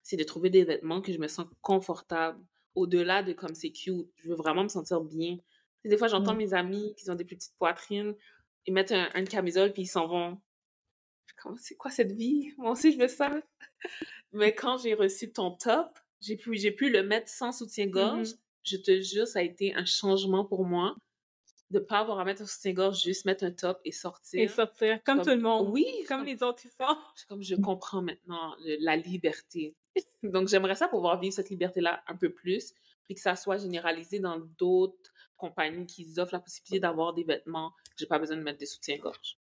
[0.03, 2.41] c'est de trouver des vêtements que je me sens confortable.
[2.77, 5.39] Au-delà de comme c'est cute, je veux vraiment me sentir bien.
[5.85, 8.15] Des fois, j'entends mes amis qui ont des plus petites poitrines,
[8.67, 10.41] ils mettent un, une camisole puis ils s'en vont.
[11.59, 12.53] C'est quoi cette vie?
[12.59, 13.41] Moi aussi, je veux ça.
[14.33, 18.31] Mais quand j'ai reçu ton top, j'ai pu, j'ai pu le mettre sans soutien-gorge.
[18.31, 18.39] Mhm.
[18.65, 20.97] Je te jure, ça a été un changement pour moi
[21.71, 24.41] de pas avoir à mettre un soutien-gorge, juste mettre un top et sortir.
[24.41, 27.27] et sortir comme, Comme- tout le monde Oui, comme comme- les autres ils font C'est
[27.27, 29.75] comme je comprends maintenant le- la liberté.
[30.23, 32.73] Donc, j'aimerais ça pouvoir vivre cette liberté-là un peu plus,
[33.07, 37.73] puis que ça soit généralisé dans d'autres compagnies qui offrent la possibilité d'avoir des vêtements
[37.99, 39.39] j'ai pas besoin de mettre des soutiens-gorge.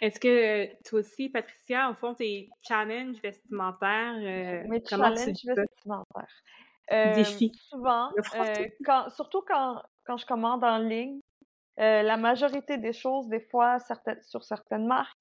[0.00, 6.42] Est-ce que toi aussi, Patricia, au fond, tes challenges vestimentaires, euh, Mes challenges vestimentaires.
[6.92, 7.52] Euh, Défis.
[7.68, 11.20] Souvent, euh, quand, surtout quand, quand je commande en ligne,
[11.78, 15.20] euh, la majorité des choses, des fois, certaines, sur certaines marques,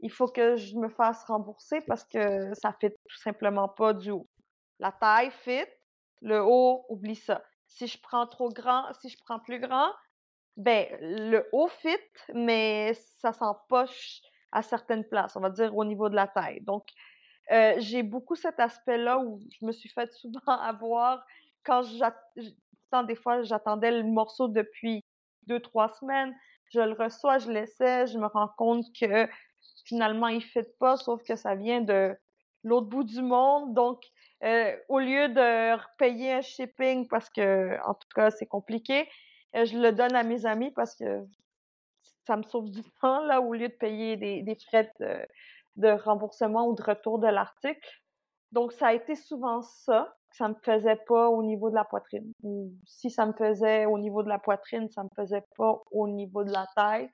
[0.00, 4.10] il faut que je me fasse rembourser parce que ça fit tout simplement pas du
[4.10, 4.28] haut.
[4.78, 5.64] La taille fit,
[6.20, 7.42] le haut, oublie ça.
[7.66, 9.90] Si je prends trop grand, si je prends plus grand,
[10.58, 11.96] ben, le haut fit,
[12.34, 16.60] mais ça s'empoche à certaines places, on va dire au niveau de la taille.
[16.62, 16.88] Donc,
[17.52, 21.24] euh, j'ai beaucoup cet aspect-là où je me suis fait souvent avoir
[21.64, 21.84] quand
[23.04, 25.04] des fois j'attendais le morceau depuis
[25.46, 26.34] deux, trois semaines,
[26.72, 29.28] je le reçois, je l'essaie, je me rends compte que
[29.84, 32.16] finalement il ne fit pas, sauf que ça vient de
[32.64, 33.74] l'autre bout du monde.
[33.74, 34.02] Donc,
[34.42, 39.08] euh, au lieu de payer un shipping parce que, en tout cas, c'est compliqué,
[39.54, 41.24] je le donne à mes amis parce que
[42.26, 45.26] ça me sauve du temps, là, au lieu de payer des, des frais de,
[45.76, 47.88] de remboursement ou de retour de l'article.
[48.52, 51.84] Donc, ça a été souvent ça, que ça me faisait pas au niveau de la
[51.84, 52.32] poitrine.
[52.42, 56.08] Ou si ça me faisait au niveau de la poitrine, ça me faisait pas au
[56.08, 57.10] niveau de la taille.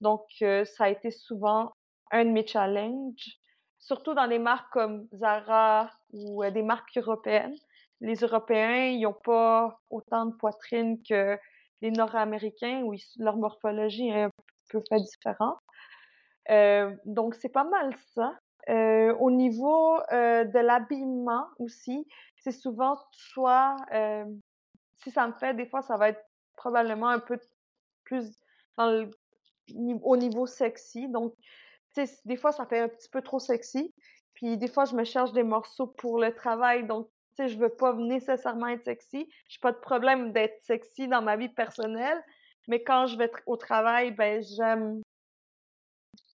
[0.00, 1.72] Donc, euh, ça a été souvent
[2.10, 3.38] un de mes challenges,
[3.78, 7.56] surtout dans des marques comme Zara ou euh, des marques européennes.
[8.00, 11.38] Les Européens, ils n'ont pas autant de poitrine que
[11.84, 14.30] les Nord-Américains, où leur morphologie est un
[14.70, 15.58] peu fait différente.
[16.50, 18.34] Euh, donc, c'est pas mal ça.
[18.70, 22.06] Euh, au niveau euh, de l'habillement aussi,
[22.38, 23.76] c'est souvent soit,
[25.02, 26.24] si ça me fait, des fois, ça va être
[26.56, 27.38] probablement un peu
[28.04, 28.32] plus
[30.02, 31.08] au niveau sexy.
[31.08, 31.34] Donc,
[32.24, 33.92] des fois, ça fait un petit peu trop sexy.
[34.32, 36.86] Puis, des fois, je me cherche des morceaux pour le travail.
[36.86, 39.28] Donc, sais, je veux pas nécessairement être sexy.
[39.48, 42.22] J'ai pas de problème d'être sexy dans ma vie personnelle.
[42.68, 45.02] Mais quand je vais au travail, ben, j'aime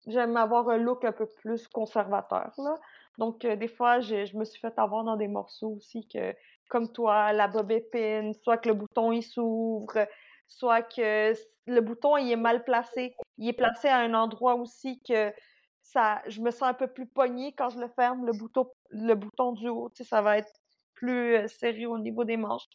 [0.07, 2.75] j'aime avoir un look un peu plus conservateur, là.
[3.17, 6.33] Donc, euh, des fois, je me suis fait avoir dans des morceaux aussi que,
[6.69, 10.07] comme toi, la bob épine, soit que le bouton il s'ouvre,
[10.47, 11.33] soit que
[11.67, 13.15] le bouton il est mal placé.
[13.37, 15.33] Il est placé à un endroit aussi que
[15.81, 19.15] ça, je me sens un peu plus poignée quand je le ferme, le bouton, le
[19.15, 20.51] bouton du haut, tu sais, ça va être
[20.99, 22.67] plus euh, serré au niveau des manches.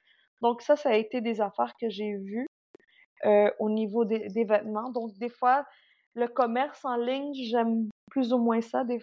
[0.43, 2.47] Donc ça, ça a été des affaires que j'ai vues
[3.25, 4.91] euh, au niveau des, vêtements.
[4.91, 5.65] Donc des fois,
[6.15, 8.85] le commerce en ligne, j'aime plus ou moins ça.
[8.85, 9.01] Des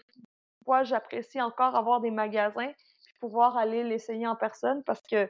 [0.65, 2.71] fois, j'apprécie encore avoir des magasins
[3.05, 5.29] puis pouvoir aller l'essayer en personne parce que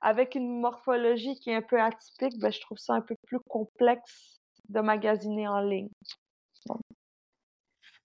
[0.00, 3.40] avec une morphologie qui est un peu atypique, ben, je trouve ça un peu plus
[3.48, 4.38] complexe
[4.68, 5.88] de magasiner en ligne.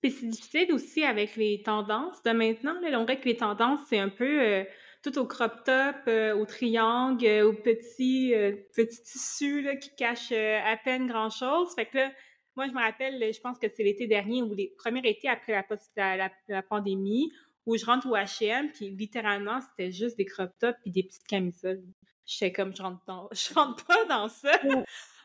[0.01, 2.79] Puis c'est difficile aussi avec les tendances de maintenant.
[2.81, 2.99] Là.
[2.99, 4.63] On dirait que les tendances, c'est un peu euh,
[5.03, 8.33] tout au crop top, euh, au triangle, euh, au petit,
[8.73, 11.73] petit tissu là, qui cache à peine grand-chose.
[11.75, 12.11] Fait que là,
[12.55, 15.51] moi, je me rappelle, je pense que c'est l'été dernier ou les premiers étés après
[15.95, 17.31] la, la, la pandémie,
[17.65, 21.27] où je rentre au H&M, puis littéralement, c'était juste des crop tops puis des petites
[21.27, 21.83] camisoles.
[22.25, 23.29] Je comme, je rentre, dans...
[23.31, 24.51] je rentre pas dans ça.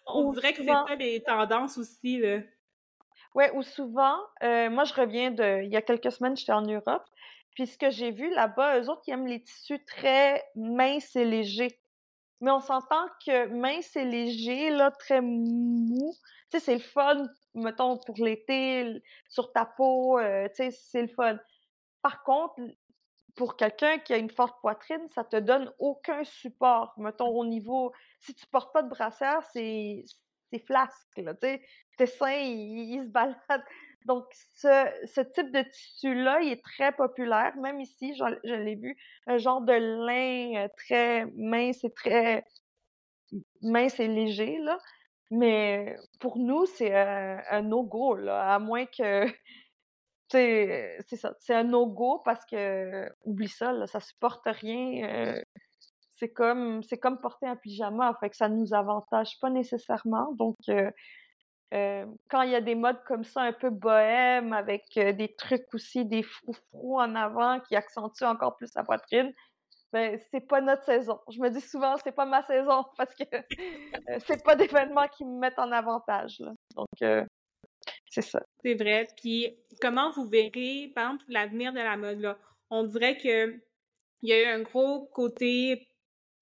[0.06, 2.40] On dirait que c'est pas les tendances aussi, là.
[3.34, 5.62] Ouais, ou souvent, euh, moi, je reviens de...
[5.62, 7.04] Il y a quelques semaines, j'étais en Europe,
[7.58, 11.24] puis ce que j'ai vu là-bas, eux autres, ils aiment les tissus très minces et
[11.24, 11.80] légers.
[12.40, 16.14] Mais on s'entend que mince et léger, là, très mou,
[16.52, 21.02] tu sais, c'est le fun, mettons, pour l'été, sur ta peau, euh, tu sais, c'est
[21.02, 21.36] le fun.
[22.00, 22.62] Par contre,
[23.34, 26.94] pour quelqu'un qui a une forte poitrine, ça te donne aucun support.
[26.96, 30.04] Mettons au niveau, si tu portes pas de brassière, c'est
[30.64, 31.62] flasque, là, tu sais.
[31.96, 33.64] Tes seins, ils, se baladent.
[34.08, 34.24] Donc,
[34.56, 37.54] ce, ce type de tissu-là, il est très populaire.
[37.58, 42.44] Même ici, je, l'ai vu, un genre de lin euh, très mince et très
[43.60, 44.78] mince et léger, là.
[45.30, 49.26] Mais pour nous, c'est un, no-go, là, à moins que
[50.30, 55.04] c'est ça, c'est un no-go parce que oublie ça, là, ça supporte rien.
[55.06, 55.42] Euh,
[56.18, 60.32] c'est comme comme porter un pyjama, fait que ça nous avantage pas nécessairement.
[60.32, 60.90] Donc euh,
[61.74, 65.72] euh, quand il y a des modes comme ça un peu bohème avec des trucs
[65.74, 69.32] aussi, des froufrous en avant qui accentuent encore plus la poitrine,
[69.92, 71.18] ben c'est pas notre saison.
[71.30, 73.24] Je me dis souvent c'est pas ma saison parce que
[74.26, 76.40] c'est pas d'événements qui me mettent en avantage.
[76.40, 76.52] Là.
[76.74, 76.88] Donc
[78.10, 78.42] c'est ça.
[78.62, 79.06] C'est vrai.
[79.20, 82.38] Puis comment vous verrez, par exemple, l'avenir de la mode là?
[82.70, 83.54] On dirait que
[84.22, 85.88] il y a eu un gros côté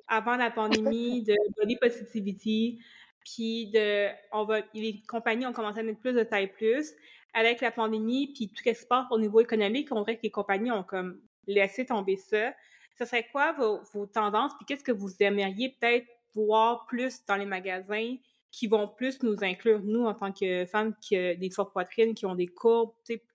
[0.09, 0.51] avant la
[0.91, 2.81] pandémie de body positivity,
[3.27, 6.93] puis de on va les compagnies ont commencé à mettre plus de taille plus
[7.35, 10.23] avec la pandémie, puis tout ce qui se passe au niveau économique, on dirait que
[10.23, 12.55] les compagnies ont comme laissé tomber ça.
[12.99, 17.45] Ce serait quoi vos, tendances, puis qu'est-ce que vous aimeriez peut-être voir plus dans les
[17.45, 18.17] magasins
[18.51, 22.15] qui vont plus nous inclure, nous, en tant que femmes qui ont des fortes poitrines,
[22.15, 22.95] qui ont des courbes,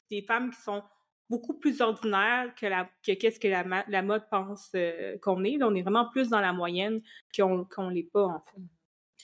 [0.09, 0.81] des femmes qui sont
[1.29, 5.57] beaucoup plus ordinaires que la que qu'est-ce que la, la, mode pense euh, qu'on est.
[5.57, 7.01] Là, on est vraiment plus dans la moyenne
[7.35, 8.61] qu'on qu'on l'est pas, en fait.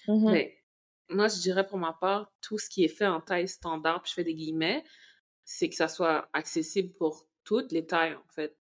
[0.07, 0.57] Mais
[1.09, 4.09] moi, je dirais pour ma part, tout ce qui est fait en taille standard, puis
[4.09, 4.83] je fais des guillemets,
[5.43, 8.57] c'est que ça soit accessible pour toutes les tailles, en fait.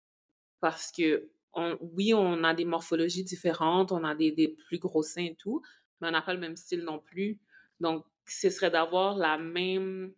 [0.60, 5.02] Parce que, on, oui, on a des morphologies différentes, on a des, des plus gros
[5.02, 5.62] seins et tout,
[6.00, 7.40] mais on n'a pas le même style non plus.
[7.80, 10.12] Donc, ce serait d'avoir la même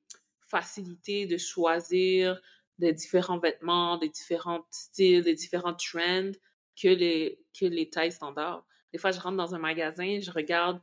[0.46, 2.40] facilité de choisir
[2.78, 6.32] des différents vêtements, des différents styles, des différents trends
[6.80, 8.64] que les, que les tailles standards.
[8.92, 10.80] Des fois, je rentre dans un magasin, je regarde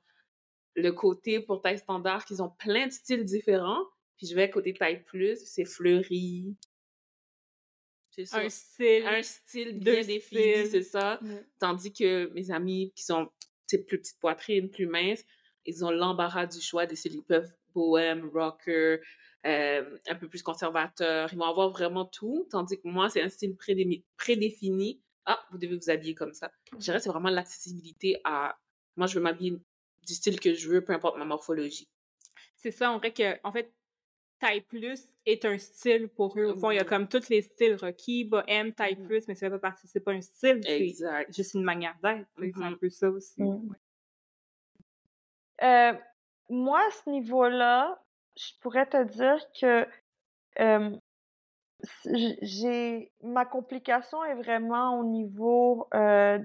[0.76, 3.84] le côté pour taille standard, qu'ils ont plein de styles différents,
[4.18, 6.56] puis je vais côté taille plus, c'est fleuri.
[8.12, 8.40] C'est ça.
[8.40, 9.06] Un style.
[9.06, 11.20] Un style bien défini, c'est ça.
[11.60, 13.30] Tandis que mes amis qui sont
[13.68, 15.24] plus petite poitrine, plus mince,
[15.66, 17.16] ils ont l'embarras du choix des styles.
[17.16, 19.00] Ils peuvent bohème, rocker,
[19.46, 21.30] euh, un peu plus conservateur.
[21.34, 23.56] Ils vont avoir vraiment tout, tandis que moi, c'est un style
[24.18, 25.02] prédéfini.
[25.26, 26.52] Ah, vous devez vous habiller comme ça.
[26.72, 28.58] Je dirais c'est vraiment l'accessibilité à...
[28.96, 29.58] Moi, je veux m'habiller
[30.06, 31.90] du style que je veux, peu importe ma morphologie.
[32.56, 33.72] C'est ça, on dirait que, en fait,
[34.40, 36.46] taille plus est un style pour eux.
[36.46, 39.08] Au fond, il y a comme tous les styles requis, bohème, taille mm-hmm.
[39.08, 40.94] plus, mais ça fait pas partie, c'est pas un style, c'est
[41.30, 42.28] juste une manière d'être.
[42.38, 42.78] C'est un mm-hmm.
[42.78, 43.42] peu ça aussi.
[43.42, 43.76] Mm.
[45.64, 45.94] Euh,
[46.50, 48.02] moi, à ce niveau-là,
[48.38, 49.88] je pourrais te dire que
[50.60, 50.98] euh,
[52.42, 56.40] j'ai ma complication est vraiment au niveau euh,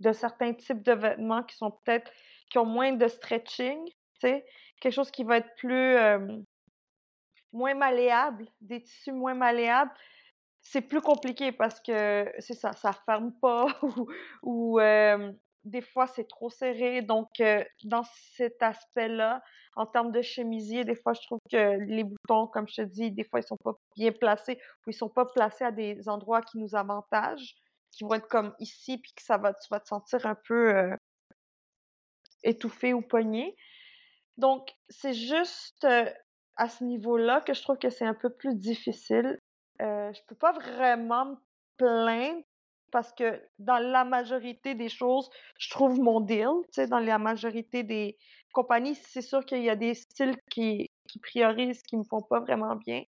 [0.00, 2.10] de certains types de vêtements qui sont peut-être
[2.54, 3.84] qui ont moins de stretching,
[4.20, 5.96] quelque chose qui va être plus
[7.52, 9.90] moins malléable, des tissus moins malléables,
[10.62, 13.66] c'est plus compliqué parce que c'est ça, ça ferme pas
[14.44, 14.78] ou,
[15.64, 17.02] des fois c'est trop serré.
[17.02, 17.28] Donc,
[17.82, 18.04] dans
[18.36, 19.42] cet aspect-là,
[19.74, 23.10] en termes de chemisier, des fois je trouve que les boutons, comme je te dis,
[23.10, 26.42] des fois ils sont pas bien placés ou ils sont pas placés à des endroits
[26.42, 27.56] qui nous avantagent,
[27.90, 30.96] qui vont être comme ici, puis que ça va, tu vas te sentir un peu
[32.44, 33.56] étouffé ou pogné.
[34.36, 36.10] Donc, c'est juste euh,
[36.56, 39.40] à ce niveau-là que je trouve que c'est un peu plus difficile.
[39.82, 41.36] Euh, je peux pas vraiment me
[41.76, 42.42] plaindre
[42.92, 45.28] parce que dans la majorité des choses,
[45.58, 46.48] je trouve mon deal.
[46.88, 48.16] Dans la majorité des
[48.52, 52.40] compagnies, c'est sûr qu'il y a des styles qui, qui priorisent, qui me font pas
[52.40, 53.02] vraiment bien.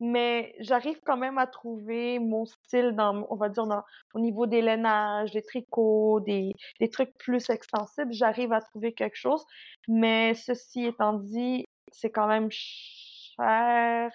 [0.00, 3.82] Mais j'arrive quand même à trouver mon style dans, on va dire, dans,
[4.14, 8.12] au niveau des lainages, des tricots, des, des trucs plus extensibles.
[8.12, 9.44] J'arrive à trouver quelque chose.
[9.88, 14.12] Mais ceci étant dit, c'est quand même cher.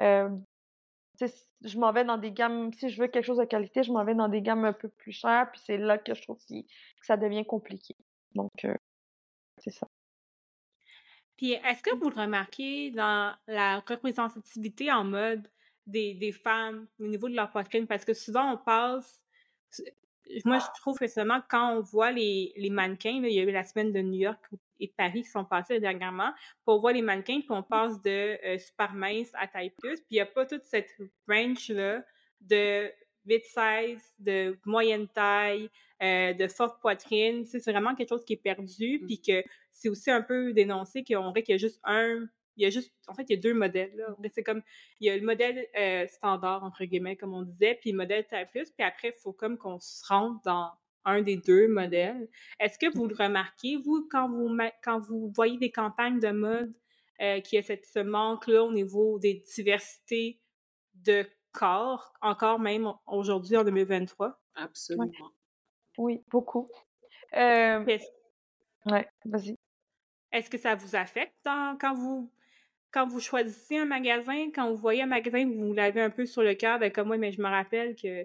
[0.00, 0.28] Euh,
[1.20, 4.04] je m'en vais dans des gammes, si je veux quelque chose de qualité, je m'en
[4.04, 6.54] vais dans des gammes un peu plus chères, puis c'est là que je trouve que
[7.02, 7.96] ça devient compliqué.
[8.34, 8.74] Donc, euh,
[9.58, 9.88] c'est ça.
[11.36, 15.48] Puis, est-ce que vous le remarquez dans la représentativité en mode
[15.86, 17.86] des, des femmes au niveau de leur poitrine?
[17.86, 19.22] Parce que souvent, on passe.
[20.44, 23.50] Moi, je trouve que seulement quand on voit les, les mannequins, il y a eu
[23.50, 24.42] la semaine de New York
[24.80, 26.32] et Paris qui sont passés dernièrement,
[26.64, 30.06] pour voir les mannequins, puis on passe de euh, super mince à taille plus, puis
[30.12, 30.90] il n'y a pas toute cette
[31.28, 32.04] range-là
[32.40, 32.90] de
[33.24, 35.70] mid size, de moyenne taille,
[36.02, 37.46] euh, de forte poitrine.
[37.46, 39.06] C'est vraiment quelque chose qui est perdu, mmh.
[39.06, 39.42] puis que
[39.74, 42.26] c'est aussi un peu dénoncé qu'on dirait qu'il y a juste un.
[42.56, 42.94] Il y a juste.
[43.08, 43.94] En fait, il y a deux modèles.
[43.96, 44.16] Là.
[44.32, 44.62] C'est comme.
[45.00, 48.26] Il y a le modèle euh, standard, entre guillemets, comme on disait, puis le modèle
[48.26, 50.70] taille plus, puis après, il faut comme qu'on se rentre dans
[51.04, 52.28] un des deux modèles.
[52.60, 56.72] Est-ce que vous le remarquez, vous, quand vous, quand vous voyez des campagnes de mode,
[57.20, 60.40] euh, qu'il y a cette, ce manque-là au niveau des diversités
[60.94, 64.40] de corps, encore même aujourd'hui en 2023?
[64.54, 65.10] Absolument.
[65.98, 66.70] Oui, beaucoup.
[67.36, 67.84] Euh...
[68.86, 69.56] Ouais, vas-y.
[70.34, 72.30] Est-ce que ça vous affecte quand vous
[72.94, 76.42] quand vous choisissez un magasin, quand vous voyez un magasin, vous l'avez un peu sur
[76.42, 78.24] le cœur, ben comme moi, mais je me rappelle que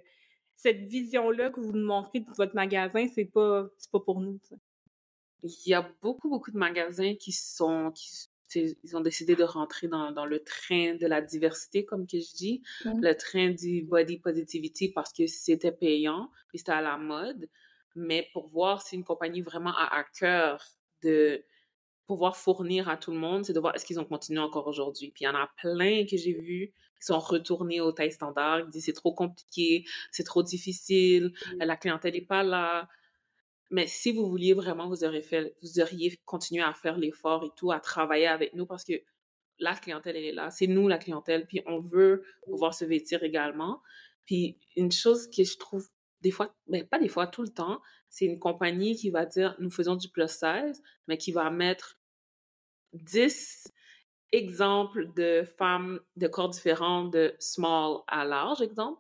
[0.56, 4.40] cette vision-là que vous nous montrez de votre magasin, c'est pas, pas pour nous.
[5.42, 9.88] Il y a beaucoup, beaucoup de magasins qui sont, qui, ils ont décidé de rentrer
[9.88, 13.02] dans, dans, le train de la diversité, comme que je dis, mmh.
[13.02, 17.50] le train du body positivity parce que c'était payant et c'était à la mode.
[17.96, 20.64] Mais pour voir si une compagnie vraiment a à cœur
[21.02, 21.44] de
[22.10, 25.12] pouvoir fournir à tout le monde, c'est de voir est-ce qu'ils ont continué encore aujourd'hui.
[25.12, 28.64] Puis il y en a plein que j'ai vus qui sont retournés aux tailles standards,
[28.64, 31.64] qui disent c'est trop compliqué, c'est trop difficile, mmh.
[31.64, 32.90] la clientèle n'est pas là.
[33.70, 37.52] Mais si vous vouliez vraiment, vous auriez fait, vous auriez continué à faire l'effort et
[37.56, 38.94] tout, à travailler avec nous parce que
[39.60, 40.50] la clientèle, elle est là.
[40.50, 41.46] C'est nous, la clientèle.
[41.46, 43.84] Puis on veut pouvoir se vêtir également.
[44.26, 45.88] Puis une chose que je trouve
[46.22, 49.28] des fois, mais ben, pas des fois, tout le temps, c'est une compagnie qui va
[49.28, 51.99] dire nous faisons du plus 16, mais qui va mettre
[52.94, 53.72] 10
[54.32, 59.00] exemples de femmes de corps différents, de small à large, exemple.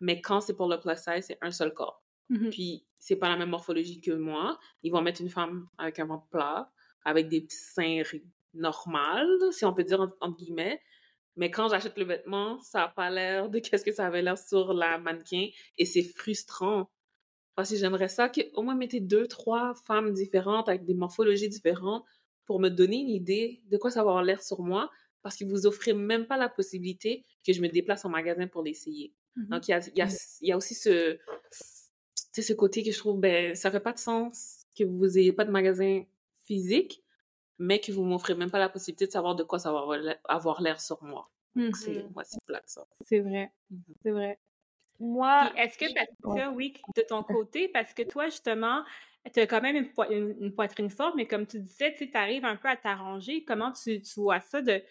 [0.00, 2.02] Mais quand c'est pour le plus size, c'est un seul corps.
[2.30, 4.58] Mmh Puis c'est pas la même morphologie que moi.
[4.82, 6.70] Ils vont mettre une femme avec un ventre plat,
[7.04, 8.02] avec des seins
[8.54, 10.80] normaux, si on peut dire entre, guillemets.
[11.36, 14.38] Mais quand j'achète le vêtement, ça n'a pas l'air de qu'est-ce que ça avait l'air
[14.38, 15.48] sur la mannequin
[15.78, 16.90] et c'est frustrant.
[17.56, 22.04] Parce que j'aimerais ça qu'au moins mettez deux, trois femmes différentes avec des morphologies différentes
[22.50, 24.90] pour me donner une idée de quoi ça va avoir l'air sur moi
[25.22, 28.64] parce que vous offrez même pas la possibilité que je me déplace en magasin pour
[28.64, 29.14] l'essayer.
[29.36, 30.08] Mmh Donc, il y a, y, a,
[30.40, 31.16] y a, aussi ce,
[32.32, 35.32] c'est ce côté que je trouve, ben, ça fait pas de sens que vous ayez
[35.32, 36.02] pas de magasin
[36.40, 37.04] physique,
[37.60, 39.84] mais que vous m'offrez même pas la possibilité de savoir de quoi ça va
[40.24, 41.30] avoir l'air sur moi.
[41.54, 42.12] Donc, c'est, mm-hmm.
[42.14, 42.84] moi, c'est plat, ça.
[43.02, 43.52] C'est vrai.
[43.72, 43.94] Mm-hmm.
[44.02, 44.40] C'est vrai.
[44.98, 45.52] Moi.
[45.56, 48.82] Est-ce que, Patricia, oui, de ton côté, parce que toi, justement,
[49.28, 52.68] tu as quand même une, poitrine forte, mais comme tu disais, tu arrives un peu
[52.68, 53.44] à t'arranger.
[53.44, 54.82] Comment tu, vois ça de.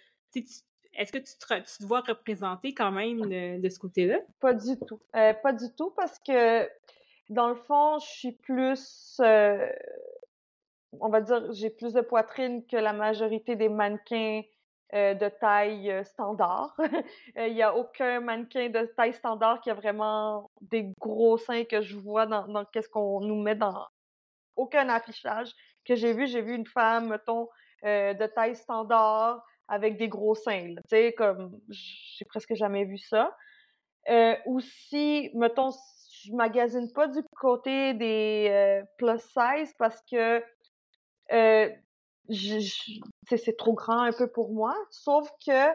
[0.93, 4.19] Est-ce que tu te, vois représenter quand même de, ce côté-là?
[4.39, 4.99] Pas du tout.
[5.15, 6.69] Euh, pas du tout, parce que
[7.29, 9.67] dans le fond, je suis plus, euh,
[10.99, 14.41] on va dire, j'ai plus de poitrine que la majorité des mannequins
[14.93, 16.75] euh, de taille standard.
[17.35, 21.81] Il n'y a aucun mannequin de taille standard qui a vraiment des gros seins que
[21.81, 23.85] je vois dans, dans qu'est-ce qu'on nous met dans
[24.59, 25.51] aucun affichage
[25.85, 26.27] que j'ai vu.
[26.27, 27.47] J'ai vu une femme, mettons,
[27.83, 30.75] de taille standard avec des gros seins.
[30.75, 33.35] Tu sais, comme j'ai presque jamais vu ça.
[34.45, 35.71] aussi, mettons,
[36.23, 40.43] je magasine pas du côté des euh, plus size parce que
[41.31, 41.69] euh,
[42.29, 44.75] c'est trop grand un peu pour moi.
[44.89, 45.69] Sauf que,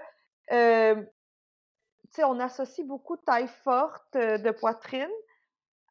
[0.53, 5.09] euh, tu sais, on associe beaucoup taille forte de poitrine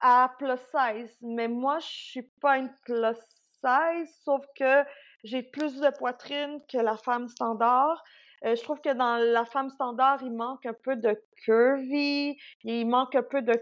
[0.03, 1.17] à plus size.
[1.21, 3.15] Mais moi, je suis pas une plus
[3.63, 4.83] size, sauf que
[5.23, 8.03] j'ai plus de poitrine que la femme standard.
[8.43, 13.15] je trouve que dans la femme standard, il manque un peu de curvy, il manque
[13.15, 13.53] un peu de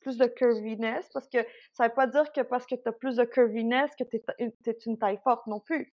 [0.00, 1.38] plus de curviness, parce que
[1.72, 4.78] ça veut pas dire que parce que tu as plus de curviness que tu es,
[4.86, 5.94] une taille forte non plus.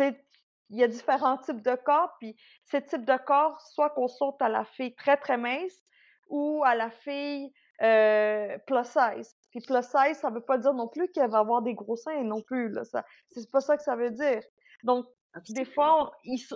[0.00, 2.34] Il y a différents types de corps, puis
[2.64, 5.84] ces types de corps, soit qu'on saute à la fille très très mince
[6.28, 7.52] ou à la fille
[7.82, 9.34] euh, plus size.
[9.50, 12.22] Puis plus size, ça veut pas dire non plus qu'elle va avoir des gros seins
[12.22, 12.68] non plus.
[12.70, 14.42] Là, ça, c'est pas ça que ça veut dire.
[14.84, 15.06] Donc,
[15.48, 16.10] des fois,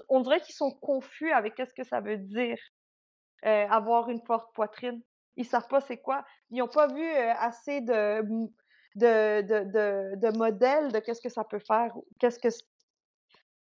[0.09, 2.59] on, dirait qu'ils sont confus avec qu'est-ce que ça veut dire
[3.47, 5.01] euh, avoir une forte poitrine.
[5.37, 6.25] Ils savent pas c'est quoi.
[6.51, 8.23] Ils n'ont pas vu euh, assez de,
[8.95, 12.49] de, de, de, modèles de qu'est-ce que ça peut faire, qu'est-ce que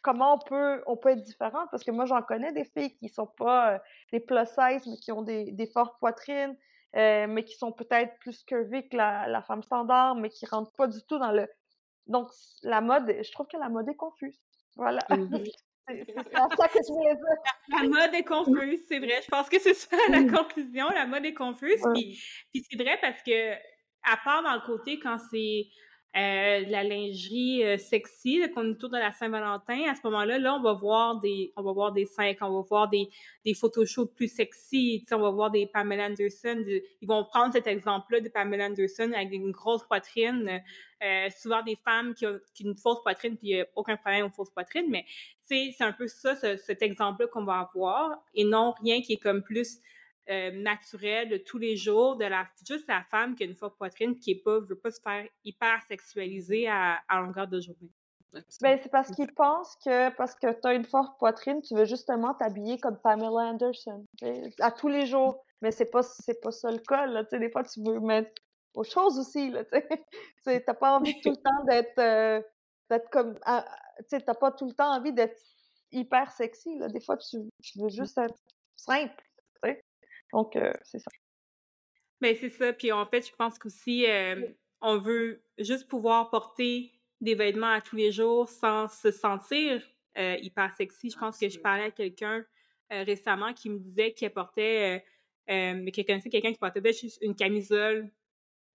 [0.02, 3.08] comment on peut on peut être différent parce que moi j'en connais des filles qui
[3.08, 3.80] sont pas euh,
[4.12, 6.58] des plus size mais qui ont des, des fortes poitrines
[6.94, 10.88] mais qui sont peut-être plus curvées que la, la, femme standard mais qui rentrent pas
[10.88, 11.48] du tout dans le
[12.08, 12.30] donc
[12.64, 14.40] la mode je trouve que la mode est confuse
[14.76, 15.44] voilà mmh
[15.88, 16.06] c'est
[16.58, 17.82] ça que je voulais dire.
[17.82, 19.22] La, mode est confuse, c'est vrai.
[19.24, 20.88] Je pense que c'est ça la conclusion.
[20.90, 21.82] La mode est confuse.
[21.94, 22.22] Puis,
[22.52, 23.54] puis c'est vrai parce que,
[24.04, 25.66] à part dans le côté quand c'est
[26.14, 30.56] euh, la lingerie euh, sexy qu'on est autour de la Saint-Valentin, à ce moment-là, là,
[30.56, 33.08] on va voir des, on va voir des seins, on va voir des,
[33.46, 36.66] des photoshoots plus sexy, on va voir des Pamela Anderson.
[36.68, 40.62] ils vont prendre cet exemple-là de Pamela Anderson avec une grosse poitrine,
[41.02, 44.32] euh, souvent des femmes qui ont, qui une fausse poitrine, puis a aucun problème aux
[44.32, 45.06] fausses poitrines, mais
[45.46, 49.44] c'est un peu ça, cet exemple-là qu'on va avoir, et non rien qui est comme
[49.44, 49.80] plus
[50.32, 53.78] euh, naturel de tous les jours de la juste la femme qui a une forte
[53.78, 57.92] poitrine qui est pas veut pas se faire hyper sexualiser à, à longueur de journée.
[58.62, 61.84] Ben, c'est parce qu'ils pensent que parce que tu as une forte poitrine, tu veux
[61.84, 64.06] justement t'habiller comme Pamela Anderson
[64.62, 65.44] à tous les jours.
[65.62, 68.32] Mais c'est pas c'est pas ça le cas là, des fois tu veux mettre
[68.74, 69.82] autre chose aussi là, tu
[70.46, 70.62] sais.
[70.80, 72.42] pas envie tout le temps d'être euh,
[72.90, 75.38] d'être comme tu sais t'as pas tout le temps envie d'être
[75.92, 76.88] hyper sexy là.
[76.88, 78.40] Des fois tu, tu veux juste être
[78.78, 79.22] simple.
[80.34, 81.12] Donc, euh, c'est ça.
[82.22, 82.74] Mais ben, c'est ça.
[82.74, 84.48] Puis en fait, je pense qu'aussi, euh,
[84.82, 89.82] on veut juste pouvoir porter des vêtements à tous les jours sans se sentir
[90.18, 91.10] euh, hyper sexy.
[91.10, 92.46] Je pense que je parlais à quelqu'un
[92.90, 95.02] récemment qui me disait qu'elle portait,
[95.48, 98.12] mais qu'elle connaissait quelqu'un qui portait juste une camisole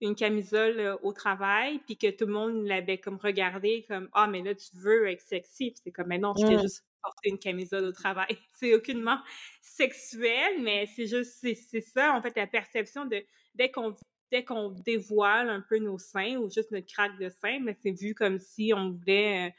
[0.00, 4.42] une camisole au travail, puis que tout le monde l'avait comme regardé comme ah mais
[4.42, 7.84] là tu veux être sexy, c'est comme mais non, je fais juste porter une camisole
[7.84, 8.26] au travail.
[8.52, 9.18] C'est aucunement
[9.60, 13.22] sexuel, mais c'est juste, c'est ça, en fait, la perception de,
[13.54, 13.94] dès qu'on
[14.32, 17.92] dès qu'on dévoile un peu nos seins ou juste notre craque de sein, mais c'est
[17.92, 19.52] vu comme si on voulait, euh,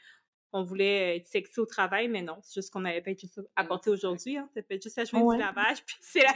[0.52, 3.90] on voulait être sexy au travail, mais non, c'est juste qu'on avait pas juste apporté
[3.90, 4.38] aujourd'hui.
[4.38, 4.48] Hein.
[4.54, 6.34] Ça fait juste la journée du lavage, puis c'est la,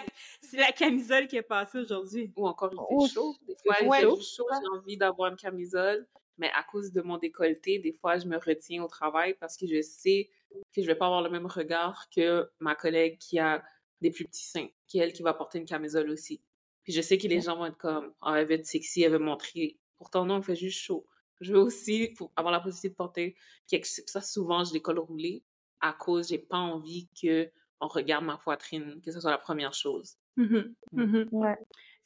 [0.65, 2.33] la, camisole qui est passée aujourd'hui.
[2.37, 3.35] Ou encore, il fait chaud.
[3.47, 6.07] Des fois, il fait chaud, j'ai envie d'avoir une camisole,
[6.39, 9.67] mais à cause de mon décolleté, des fois, je me retiens au travail parce que
[9.67, 10.31] je sais
[10.75, 13.63] que je vais pas avoir le même regard que ma collègue qui a
[14.03, 16.43] des plus petits seins, qui est elle qui va porter une camisole aussi.
[16.83, 19.13] Puis je sais que les gens vont être comme, oh, elle veut être sexy, elle
[19.13, 19.79] veut montrer.
[19.97, 21.07] Pourtant, non, elle fait juste chaud.
[21.43, 23.37] Je veux aussi avoir la possibilité de porter
[23.67, 24.05] quelque chose.
[24.07, 25.43] Ça, souvent, je décolle roulé
[25.81, 29.75] à cause, j'ai pas envie que on regarde ma poitrine, que ce soit la première
[29.75, 30.17] chose.
[30.39, 30.75] Mm-hmm.
[30.95, 31.29] Mm-hmm.
[31.33, 31.59] Ouais.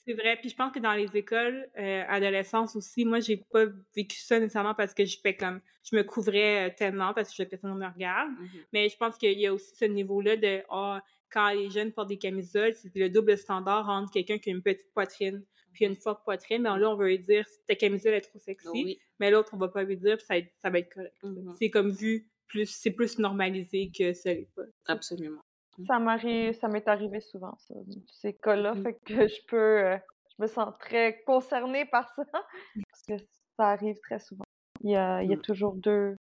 [0.07, 0.37] C'est vrai.
[0.41, 3.65] Puis je pense que dans les écoles euh, adolescence aussi, moi, j'ai pas
[3.95, 7.43] vécu ça nécessairement parce que je fais comme je me couvrais euh, tellement parce que
[7.43, 8.31] je personne ne me regarde.
[8.31, 8.67] Mm-hmm.
[8.73, 10.97] Mais je pense qu'il y a aussi ce niveau-là de oh,
[11.31, 14.63] quand les jeunes portent des camisoles, c'est le double standard entre quelqu'un qui a une
[14.63, 16.63] petite poitrine puis une forte poitrine.
[16.63, 18.99] Mais là, on va lui dire ta camisole est trop sexy.
[19.21, 21.15] Mais l'autre, on va pas lui dire, puis ça, ça va être correct.
[21.23, 21.57] Mm-hmm.
[21.59, 24.63] C'est comme vu plus, c'est plus normalisé que ça l'est pas.
[24.87, 25.41] Absolument.
[25.87, 27.75] Ça m'arrive, ça m'est arrivé souvent, ça,
[28.11, 28.83] ces cas-là, mmh.
[28.83, 29.99] fait que je peux, euh,
[30.31, 33.19] je me sens très concernée par ça, parce que
[33.59, 34.45] ça arrive très souvent.
[34.81, 35.43] Il y a, il y a mmh.
[35.43, 36.17] toujours deux,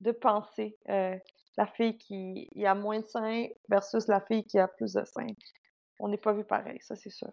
[0.00, 0.76] deux pensées.
[0.88, 1.16] Euh,
[1.60, 5.34] la fille qui a moins de seins versus la fille qui a plus de seins.
[5.98, 7.30] On n'est pas vu pareil, ça c'est sûr.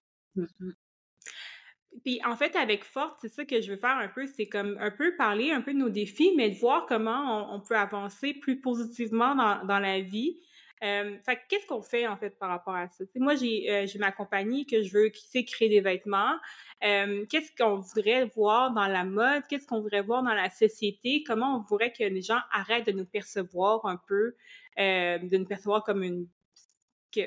[2.04, 4.78] Puis en fait, avec Forte, c'est ça que je veux faire un peu, c'est comme
[4.82, 8.34] un peu parler un peu de nos défis, mais de voir comment on, peut avancer
[8.34, 10.38] plus positivement dans, dans la vie.
[10.84, 13.04] Euh, fait qu'est-ce qu'on fait en fait par rapport à ça?
[13.16, 16.36] moi, j'ai euh, j'ai ma compagnie que je veux qui sait créer des vêtements.
[16.84, 19.44] Euh, qu'est-ce qu'on voudrait voir dans la mode?
[19.50, 21.24] Qu'est-ce qu'on voudrait voir dans la société?
[21.26, 24.36] Comment on voudrait que les gens arrêtent de nous percevoir un peu,
[24.78, 26.28] de nous percevoir comme une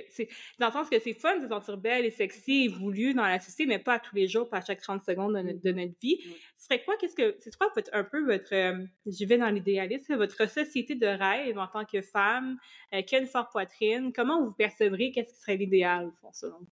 [0.09, 0.28] c'est
[0.59, 3.24] dans le sens que c'est fun de se sentir belle et sexy et voulu dans
[3.24, 5.61] la société, mais pas à tous les jours, pas à chaque 30 secondes de notre,
[5.61, 6.20] de notre vie.
[6.57, 9.51] Ce serait quoi, qu'est-ce que, c'est quoi votre, un peu votre, euh, je vais dans
[9.51, 12.59] l'idéalisme, votre société de rêve en tant que femme,
[12.95, 16.32] euh, qui a une forte poitrine, comment vous percevrez qu'est-ce qui serait l'idéal, au fond,
[16.32, 16.66] selon vous?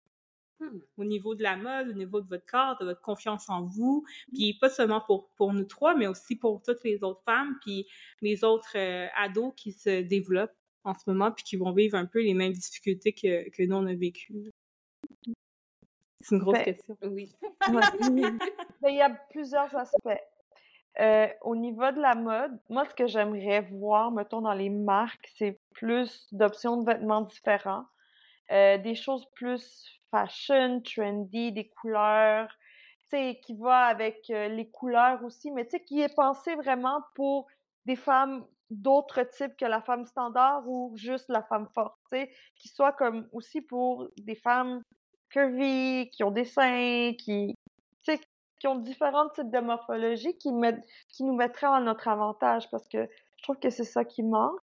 [0.61, 0.81] Hmm.
[0.97, 4.05] Au niveau de la mode, au niveau de votre corps, de votre confiance en vous,
[4.33, 7.87] puis pas seulement pour, pour nous trois, mais aussi pour toutes les autres femmes, puis
[8.23, 10.58] les autres euh, ados qui se développent
[10.89, 13.77] en ce moment, puis qui vont vivre un peu les mêmes difficultés que, que nous,
[13.77, 14.51] on a vécu.
[16.21, 16.97] C'est une grosse Ben, question.
[17.03, 17.33] Oui.
[17.69, 17.83] Ouais.
[18.81, 20.21] Ben, il y a plusieurs aspects.
[21.01, 25.29] Euh, au niveau de la mode, moi, ce que j'aimerais voir, mettons, dans les marques,
[25.37, 27.85] c'est plus d'options de vêtements différents,
[28.51, 32.49] euh, des choses plus fashion, trendy, des couleurs,
[32.99, 36.55] tu sais, qui va avec euh, les couleurs aussi, mais tu sais, qui est pensé
[36.57, 37.47] vraiment pour
[37.85, 41.97] des femmes d'autres types que la femme standard ou juste la femme forte,
[42.57, 44.83] qui soit comme aussi pour des femmes
[45.31, 47.55] curvy, qui ont des seins, qui,
[48.59, 50.51] qui ont différents types de morphologie qui,
[51.09, 54.59] qui nous mettraient en notre avantage parce que je trouve que c'est ça qui manque.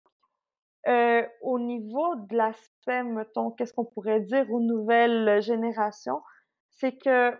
[0.87, 6.21] Euh, au niveau de l'aspect, mettons, qu'est-ce qu'on pourrait dire aux nouvelles générations,
[6.69, 7.35] c'est que,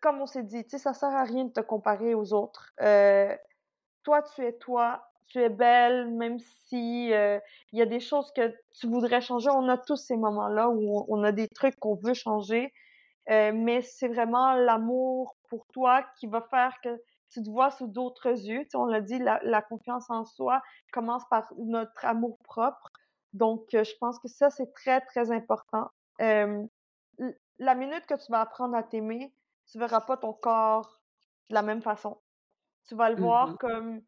[0.00, 2.72] comme on s'est dit, tu sais, ça sert à rien de te comparer aux autres.
[2.82, 3.34] Euh,
[4.04, 7.40] toi, tu es toi, tu es belle, même si euh,
[7.72, 9.50] il y a des choses que tu voudrais changer.
[9.50, 12.72] On a tous ces moments-là où on, on a des trucs qu'on veut changer,
[13.30, 17.88] euh, mais c'est vraiment l'amour pour toi qui va faire que tu te vois sous
[17.88, 18.62] d'autres yeux.
[18.64, 20.62] Tu sais, on l'a dit, la, la confiance en soi
[20.92, 22.90] commence par notre amour propre.
[23.32, 25.90] Donc, euh, je pense que ça, c'est très, très important.
[27.58, 29.34] La minute que tu vas apprendre à t'aimer,
[29.70, 31.00] tu verras pas ton corps
[31.50, 32.22] de la même façon.
[32.88, 33.58] Tu vas le voir Mhm.
[33.58, 34.02] comme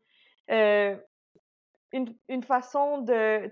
[0.50, 0.96] euh,
[1.92, 3.50] une, une façon de...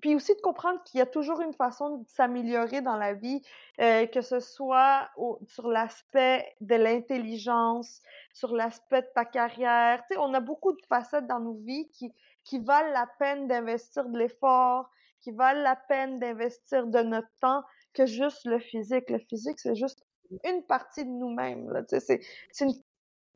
[0.00, 3.40] Puis aussi de comprendre qu'il y a toujours une façon de s'améliorer dans la vie,
[3.80, 5.08] euh, que ce soit
[5.46, 8.02] sur l'aspect de l'intelligence,
[8.34, 10.02] sur l'aspect de ta carrière.
[10.02, 12.12] Tu sais, on a beaucoup de facettes dans nos vies qui,
[12.44, 14.90] qui valent la peine d'investir de l'effort,
[15.22, 17.62] qui valent la peine d'investir de notre temps
[17.94, 19.08] que juste le physique.
[19.08, 20.04] Le physique, c'est juste
[20.44, 21.82] une partie de nous-mêmes.
[21.88, 22.20] c'est
[22.60, 22.74] une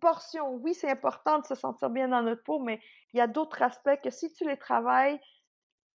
[0.01, 0.55] portion.
[0.55, 2.81] Oui, c'est important de se sentir bien dans notre peau, mais
[3.13, 5.21] il y a d'autres aspects que si tu les travailles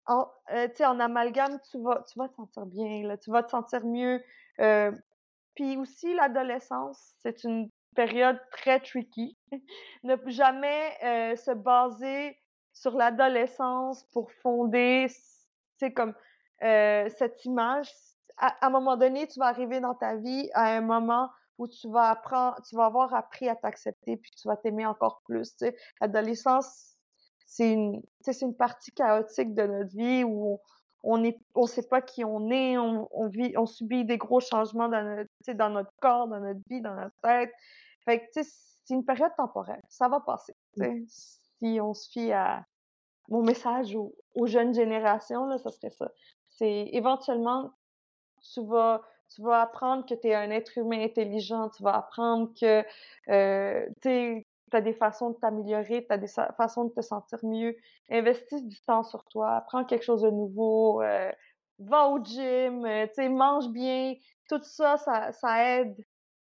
[0.06, 3.52] en, euh, en amalgame, tu vas, tu vas te sentir bien, là, tu vas te
[3.52, 4.22] sentir mieux.
[4.60, 4.92] Euh,
[5.56, 9.38] puis aussi, l'adolescence, c'est une période très tricky.
[10.04, 12.38] ne jamais euh, se baser
[12.74, 15.08] sur l'adolescence pour fonder,
[15.78, 16.14] c'est comme
[16.64, 17.92] euh, cette image.
[18.38, 21.68] À, à un moment donné, tu vas arriver dans ta vie à un moment où
[21.68, 25.52] tu vas apprendre, tu vas avoir appris à t'accepter, puis tu vas t'aimer encore plus.
[25.52, 25.76] Tu sais.
[26.02, 26.96] L'adolescence,
[27.46, 30.60] c'est une, tu sais, c'est une partie chaotique de notre vie où
[31.04, 34.40] on est, on sait pas qui on est, on, on vit, on subit des gros
[34.40, 37.52] changements dans notre, tu sais, dans notre corps, dans notre vie, dans notre tête.
[38.06, 38.50] Fait que, tu sais,
[38.86, 39.82] c'est une période temporaire.
[39.90, 40.56] Ça va passer.
[40.78, 41.04] sais.
[41.08, 42.66] Si on se fie à
[43.30, 46.12] mon message aux, aux jeunes générations, là, ça serait ça.
[46.50, 47.72] C'est éventuellement,
[48.54, 49.02] tu vas,
[49.34, 52.84] tu vas apprendre que tu es un être humain intelligent, tu vas apprendre que
[53.30, 56.28] euh, tu as des façons de t'améliorer, tu as des
[56.58, 57.76] façons de te sentir mieux.
[58.10, 61.32] Investis du temps sur toi, apprends quelque chose de nouveau, euh,
[61.80, 64.16] va au gym, euh, mange bien.
[64.50, 65.96] Tout ça, ça, ça aide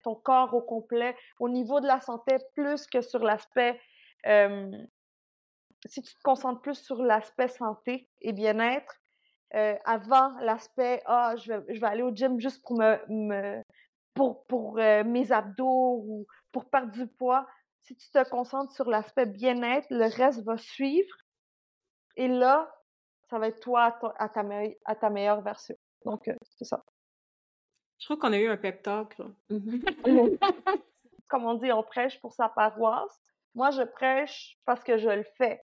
[0.03, 3.79] ton corps au complet, au niveau de la santé, plus que sur l'aspect
[4.27, 4.71] euh,
[5.87, 9.01] si tu te concentres plus sur l'aspect santé et bien-être,
[9.55, 13.63] euh, avant l'aspect ah je vais, je vais aller au gym juste pour me, me
[14.15, 17.47] pour, pour euh, mes abdos ou pour perdre du poids,
[17.81, 21.15] si tu te concentres sur l'aspect bien-être, le reste va suivre.
[22.17, 22.71] Et là,
[23.31, 25.77] ça va être toi à, ta- à ta, me- à ta meilleure version.
[26.05, 26.83] Donc, euh, c'est ça.
[27.99, 29.27] Je trouve qu'on a eu un pep talk, là.
[31.29, 33.21] Comme on dit, on prêche pour sa paroisse.
[33.55, 35.63] Moi, je prêche parce que je le fais.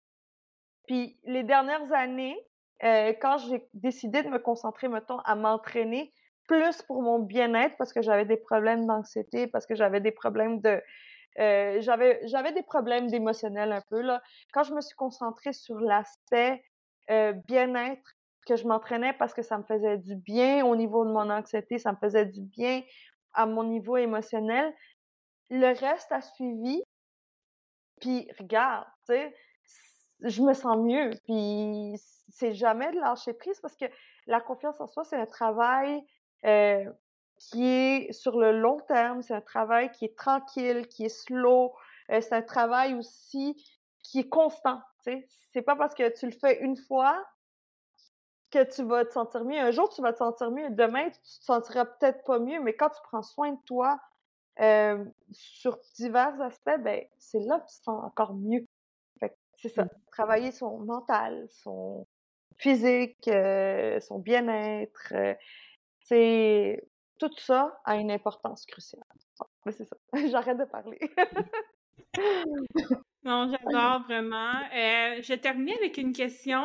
[0.87, 2.39] Puis les dernières années,
[2.85, 6.12] euh, quand j'ai décidé de me concentrer, mettons, à m'entraîner,
[6.47, 10.61] plus pour mon bien-être, parce que j'avais des problèmes d'anxiété, parce que j'avais des problèmes
[10.61, 10.81] de...
[11.41, 14.22] euh, j'avais des problèmes d'émotionnel un peu, là.
[14.53, 16.62] Quand je me suis concentrée sur l'aspect
[17.11, 18.16] euh, bien-être,
[18.47, 21.79] que je m'entraînais parce que ça me faisait du bien au niveau de mon anxiété,
[21.79, 22.83] ça me faisait du bien
[23.35, 24.72] à mon niveau émotionnel,
[25.51, 26.83] le reste a suivi,
[28.01, 29.37] puis regarde, tu sais,
[30.21, 31.11] je me sens mieux.
[31.25, 31.95] Puis
[32.29, 33.87] c'est jamais de lâcher prise parce que
[34.27, 36.05] la confiance en soi, c'est un travail
[36.45, 36.85] euh,
[37.39, 41.75] qui est sur le long terme, c'est un travail qui est tranquille, qui est slow,
[42.11, 43.57] euh, c'est un travail aussi
[44.03, 44.81] qui est constant.
[45.53, 47.25] C'est pas parce que tu le fais une fois
[48.51, 49.59] que tu vas te sentir mieux.
[49.59, 50.71] Un jour, tu vas te sentir mieux.
[50.71, 54.01] Demain, tu te sentiras peut-être pas mieux, mais quand tu prends soin de toi
[54.61, 58.66] euh, sur divers aspects, ben c'est là que tu te sens encore mieux.
[59.57, 59.87] C'est ça.
[60.13, 62.07] Travailler son mental, son
[62.59, 65.35] physique, euh, son bien-être, euh,
[66.01, 66.83] c'est
[67.19, 69.03] tout ça a une importance cruciale.
[69.65, 69.97] Mais c'est ça.
[70.31, 70.99] J'arrête de parler.
[73.25, 74.53] Non, j'adore vraiment.
[74.73, 76.63] Euh, je vais terminer avec une question.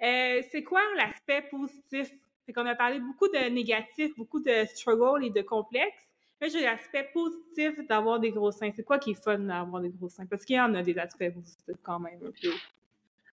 [0.00, 2.08] Euh, c'est quoi l'aspect positif?
[2.46, 6.07] C'est qu'on a parlé beaucoup de négatifs, beaucoup de struggle et de complexes.
[6.40, 8.70] Là, j'ai l'aspect positif d'avoir des gros seins.
[8.74, 10.26] C'est quoi qui est fun d'avoir des gros seins?
[10.26, 12.20] Parce qu'il y en a des aspects positifs quand même.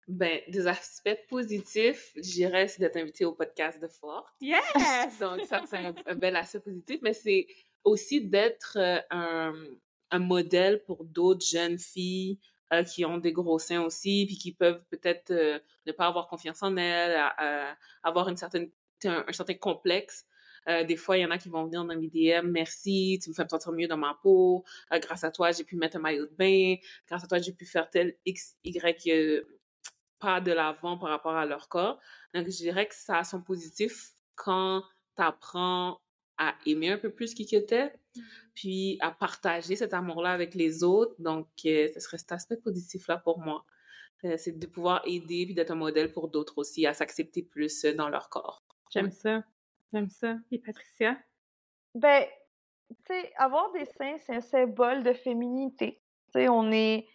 [0.07, 4.35] Ben, des aspects positifs, je dirais, c'est d'être invité au podcast de Fort.
[4.41, 4.63] Yes!
[5.21, 7.47] Donc, ça, c'est un, un bel aspect positif, mais c'est
[7.85, 9.55] aussi d'être euh, un,
[10.11, 12.39] un modèle pour d'autres jeunes filles
[12.73, 16.29] euh, qui ont des gros seins aussi, puis qui peuvent peut-être euh, ne pas avoir
[16.29, 17.21] confiance en elles,
[18.03, 18.71] avoir une certaine,
[19.05, 20.27] un, certain complexe.
[20.67, 23.35] Des fois, il y en a qui vont venir dans mes DM, merci, tu me
[23.35, 26.27] fais me sentir mieux dans ma peau, grâce à toi, j'ai pu mettre un maillot
[26.27, 29.45] de bain, grâce à toi, j'ai pu faire tel X, Y
[30.25, 32.01] pas de l'avant par rapport à leur corps.
[32.33, 34.83] Donc, je dirais que ça a son positif quand
[35.17, 36.01] tu apprends
[36.39, 38.21] à aimer un peu plus qui que t'es, mmh.
[38.55, 41.15] puis à partager cet amour-là avec les autres.
[41.19, 43.65] Donc, euh, ce serait cet aspect positif-là pour moi.
[44.25, 47.85] Euh, c'est de pouvoir aider puis d'être un modèle pour d'autres aussi à s'accepter plus
[47.85, 48.65] dans leur corps.
[48.91, 49.45] J'aime ça.
[50.09, 50.35] Ça.
[50.51, 51.17] Et Patricia?
[51.95, 52.25] Ben,
[52.89, 56.03] tu sais, avoir des seins, c'est un symbole de féminité.
[56.33, 57.07] Tu sais, on est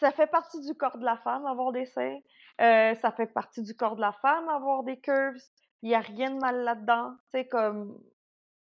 [0.00, 2.18] ça fait partie du corps de la femme, avoir des seins.
[2.60, 5.36] Euh, ça fait partie du corps de la femme, avoir des curves.
[5.82, 7.12] Il n'y a rien de mal là-dedans.
[7.32, 7.98] Tu sais, comme,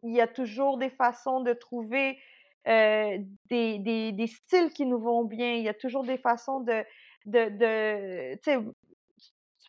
[0.03, 2.19] il y a toujours des façons de trouver
[2.67, 3.17] euh,
[3.49, 5.53] des, des, des, styles qui nous vont bien.
[5.53, 6.83] Il y a toujours des façons de,
[7.25, 8.57] de, de tu sais,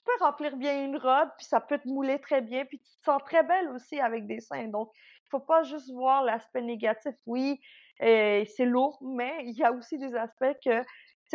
[0.01, 2.98] tu peux remplir bien une robe, puis ça peut te mouler très bien, puis tu
[2.98, 4.68] te sens très belle aussi avec des seins.
[4.68, 7.14] Donc, il faut pas juste voir l'aspect négatif.
[7.26, 7.61] Oui,
[8.03, 10.82] euh, c'est lourd, mais il y a aussi des aspects que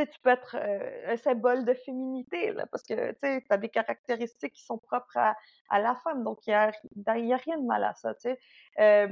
[0.03, 4.66] tu peux être un symbole de féminité, là, parce que tu as des caractéristiques qui
[4.66, 6.24] sont propres à, la femme.
[6.24, 6.72] Donc, il n'y a,
[7.07, 8.13] a, rien de mal à ça.
[8.80, 9.07] Euh,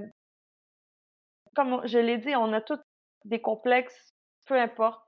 [1.55, 2.79] comme je l'ai dit, on a tous
[3.25, 4.13] des complexes,
[4.45, 5.01] peu importe.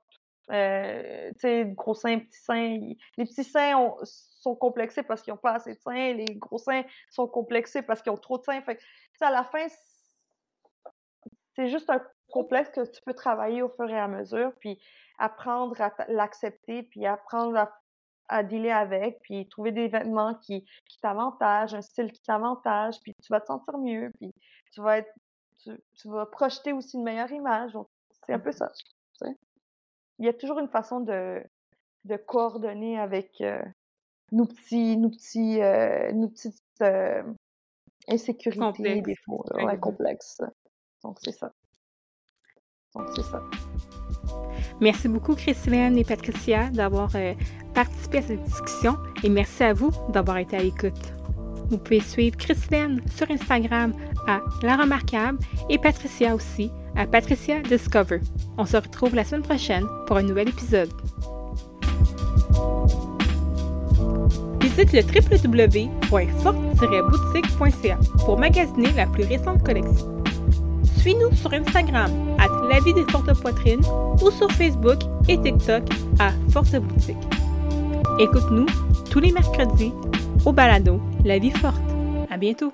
[0.52, 2.80] Euh, tu sais, gros seins, petits seins.
[3.18, 6.14] Les petits seins sont complexés parce qu'ils n'ont pas assez de seins.
[6.14, 8.62] Les gros seins sont complexés parce qu'ils ont trop de seins.
[8.62, 8.80] Fait
[9.22, 9.66] à la fin,
[11.56, 14.54] c'est juste un complexe que tu peux travailler au fur et à mesure.
[14.60, 14.80] Puis
[15.18, 17.72] apprendre à l'accepter, puis apprendre à,
[18.28, 23.14] à dealer avec, puis trouver des vêtements qui, qui t'avantagent, un style qui t'avantage, puis
[23.24, 24.34] tu vas te sentir mieux, puis
[24.74, 25.12] tu vas être,
[25.64, 27.74] tu, vas projeter aussi une meilleure image.
[27.74, 27.88] Donc,
[28.26, 28.72] c'est un peu ça.
[29.22, 29.26] Tu.
[30.20, 31.44] Il y a toujours une façon de,
[32.06, 33.62] de coordonner avec euh,
[34.32, 37.24] nos petits, nos petits, euh, nos petites euh,
[38.08, 40.42] insécurités, défauts, ouais, complexes.
[41.04, 41.52] Donc, c'est ça.
[42.96, 43.42] Donc, c'est ça.
[44.80, 47.12] Merci beaucoup, Christine et Patricia, d'avoir
[47.74, 51.15] participé à cette discussion et merci à vous d'avoir été à l'écoute.
[51.70, 53.94] Vous pouvez suivre Christine sur Instagram
[54.28, 55.40] à La Remarquable
[55.70, 58.22] et Patricia aussi à Patricia Discover.
[58.58, 60.90] On se retrouve la semaine prochaine pour un nouvel épisode.
[64.62, 70.24] Visite le www.forte-boutique.ca pour magasiner la plus récente collection.
[70.98, 73.84] Suis-nous sur Instagram à La Vie des Fortes Poitrines
[74.22, 75.84] ou sur Facebook et TikTok
[76.20, 77.18] à Forte Boutique.
[78.20, 78.68] Écoute-nous
[79.10, 79.92] tous les mercredis
[80.46, 81.82] au balado La Vie Forte.
[82.30, 82.72] À bientôt!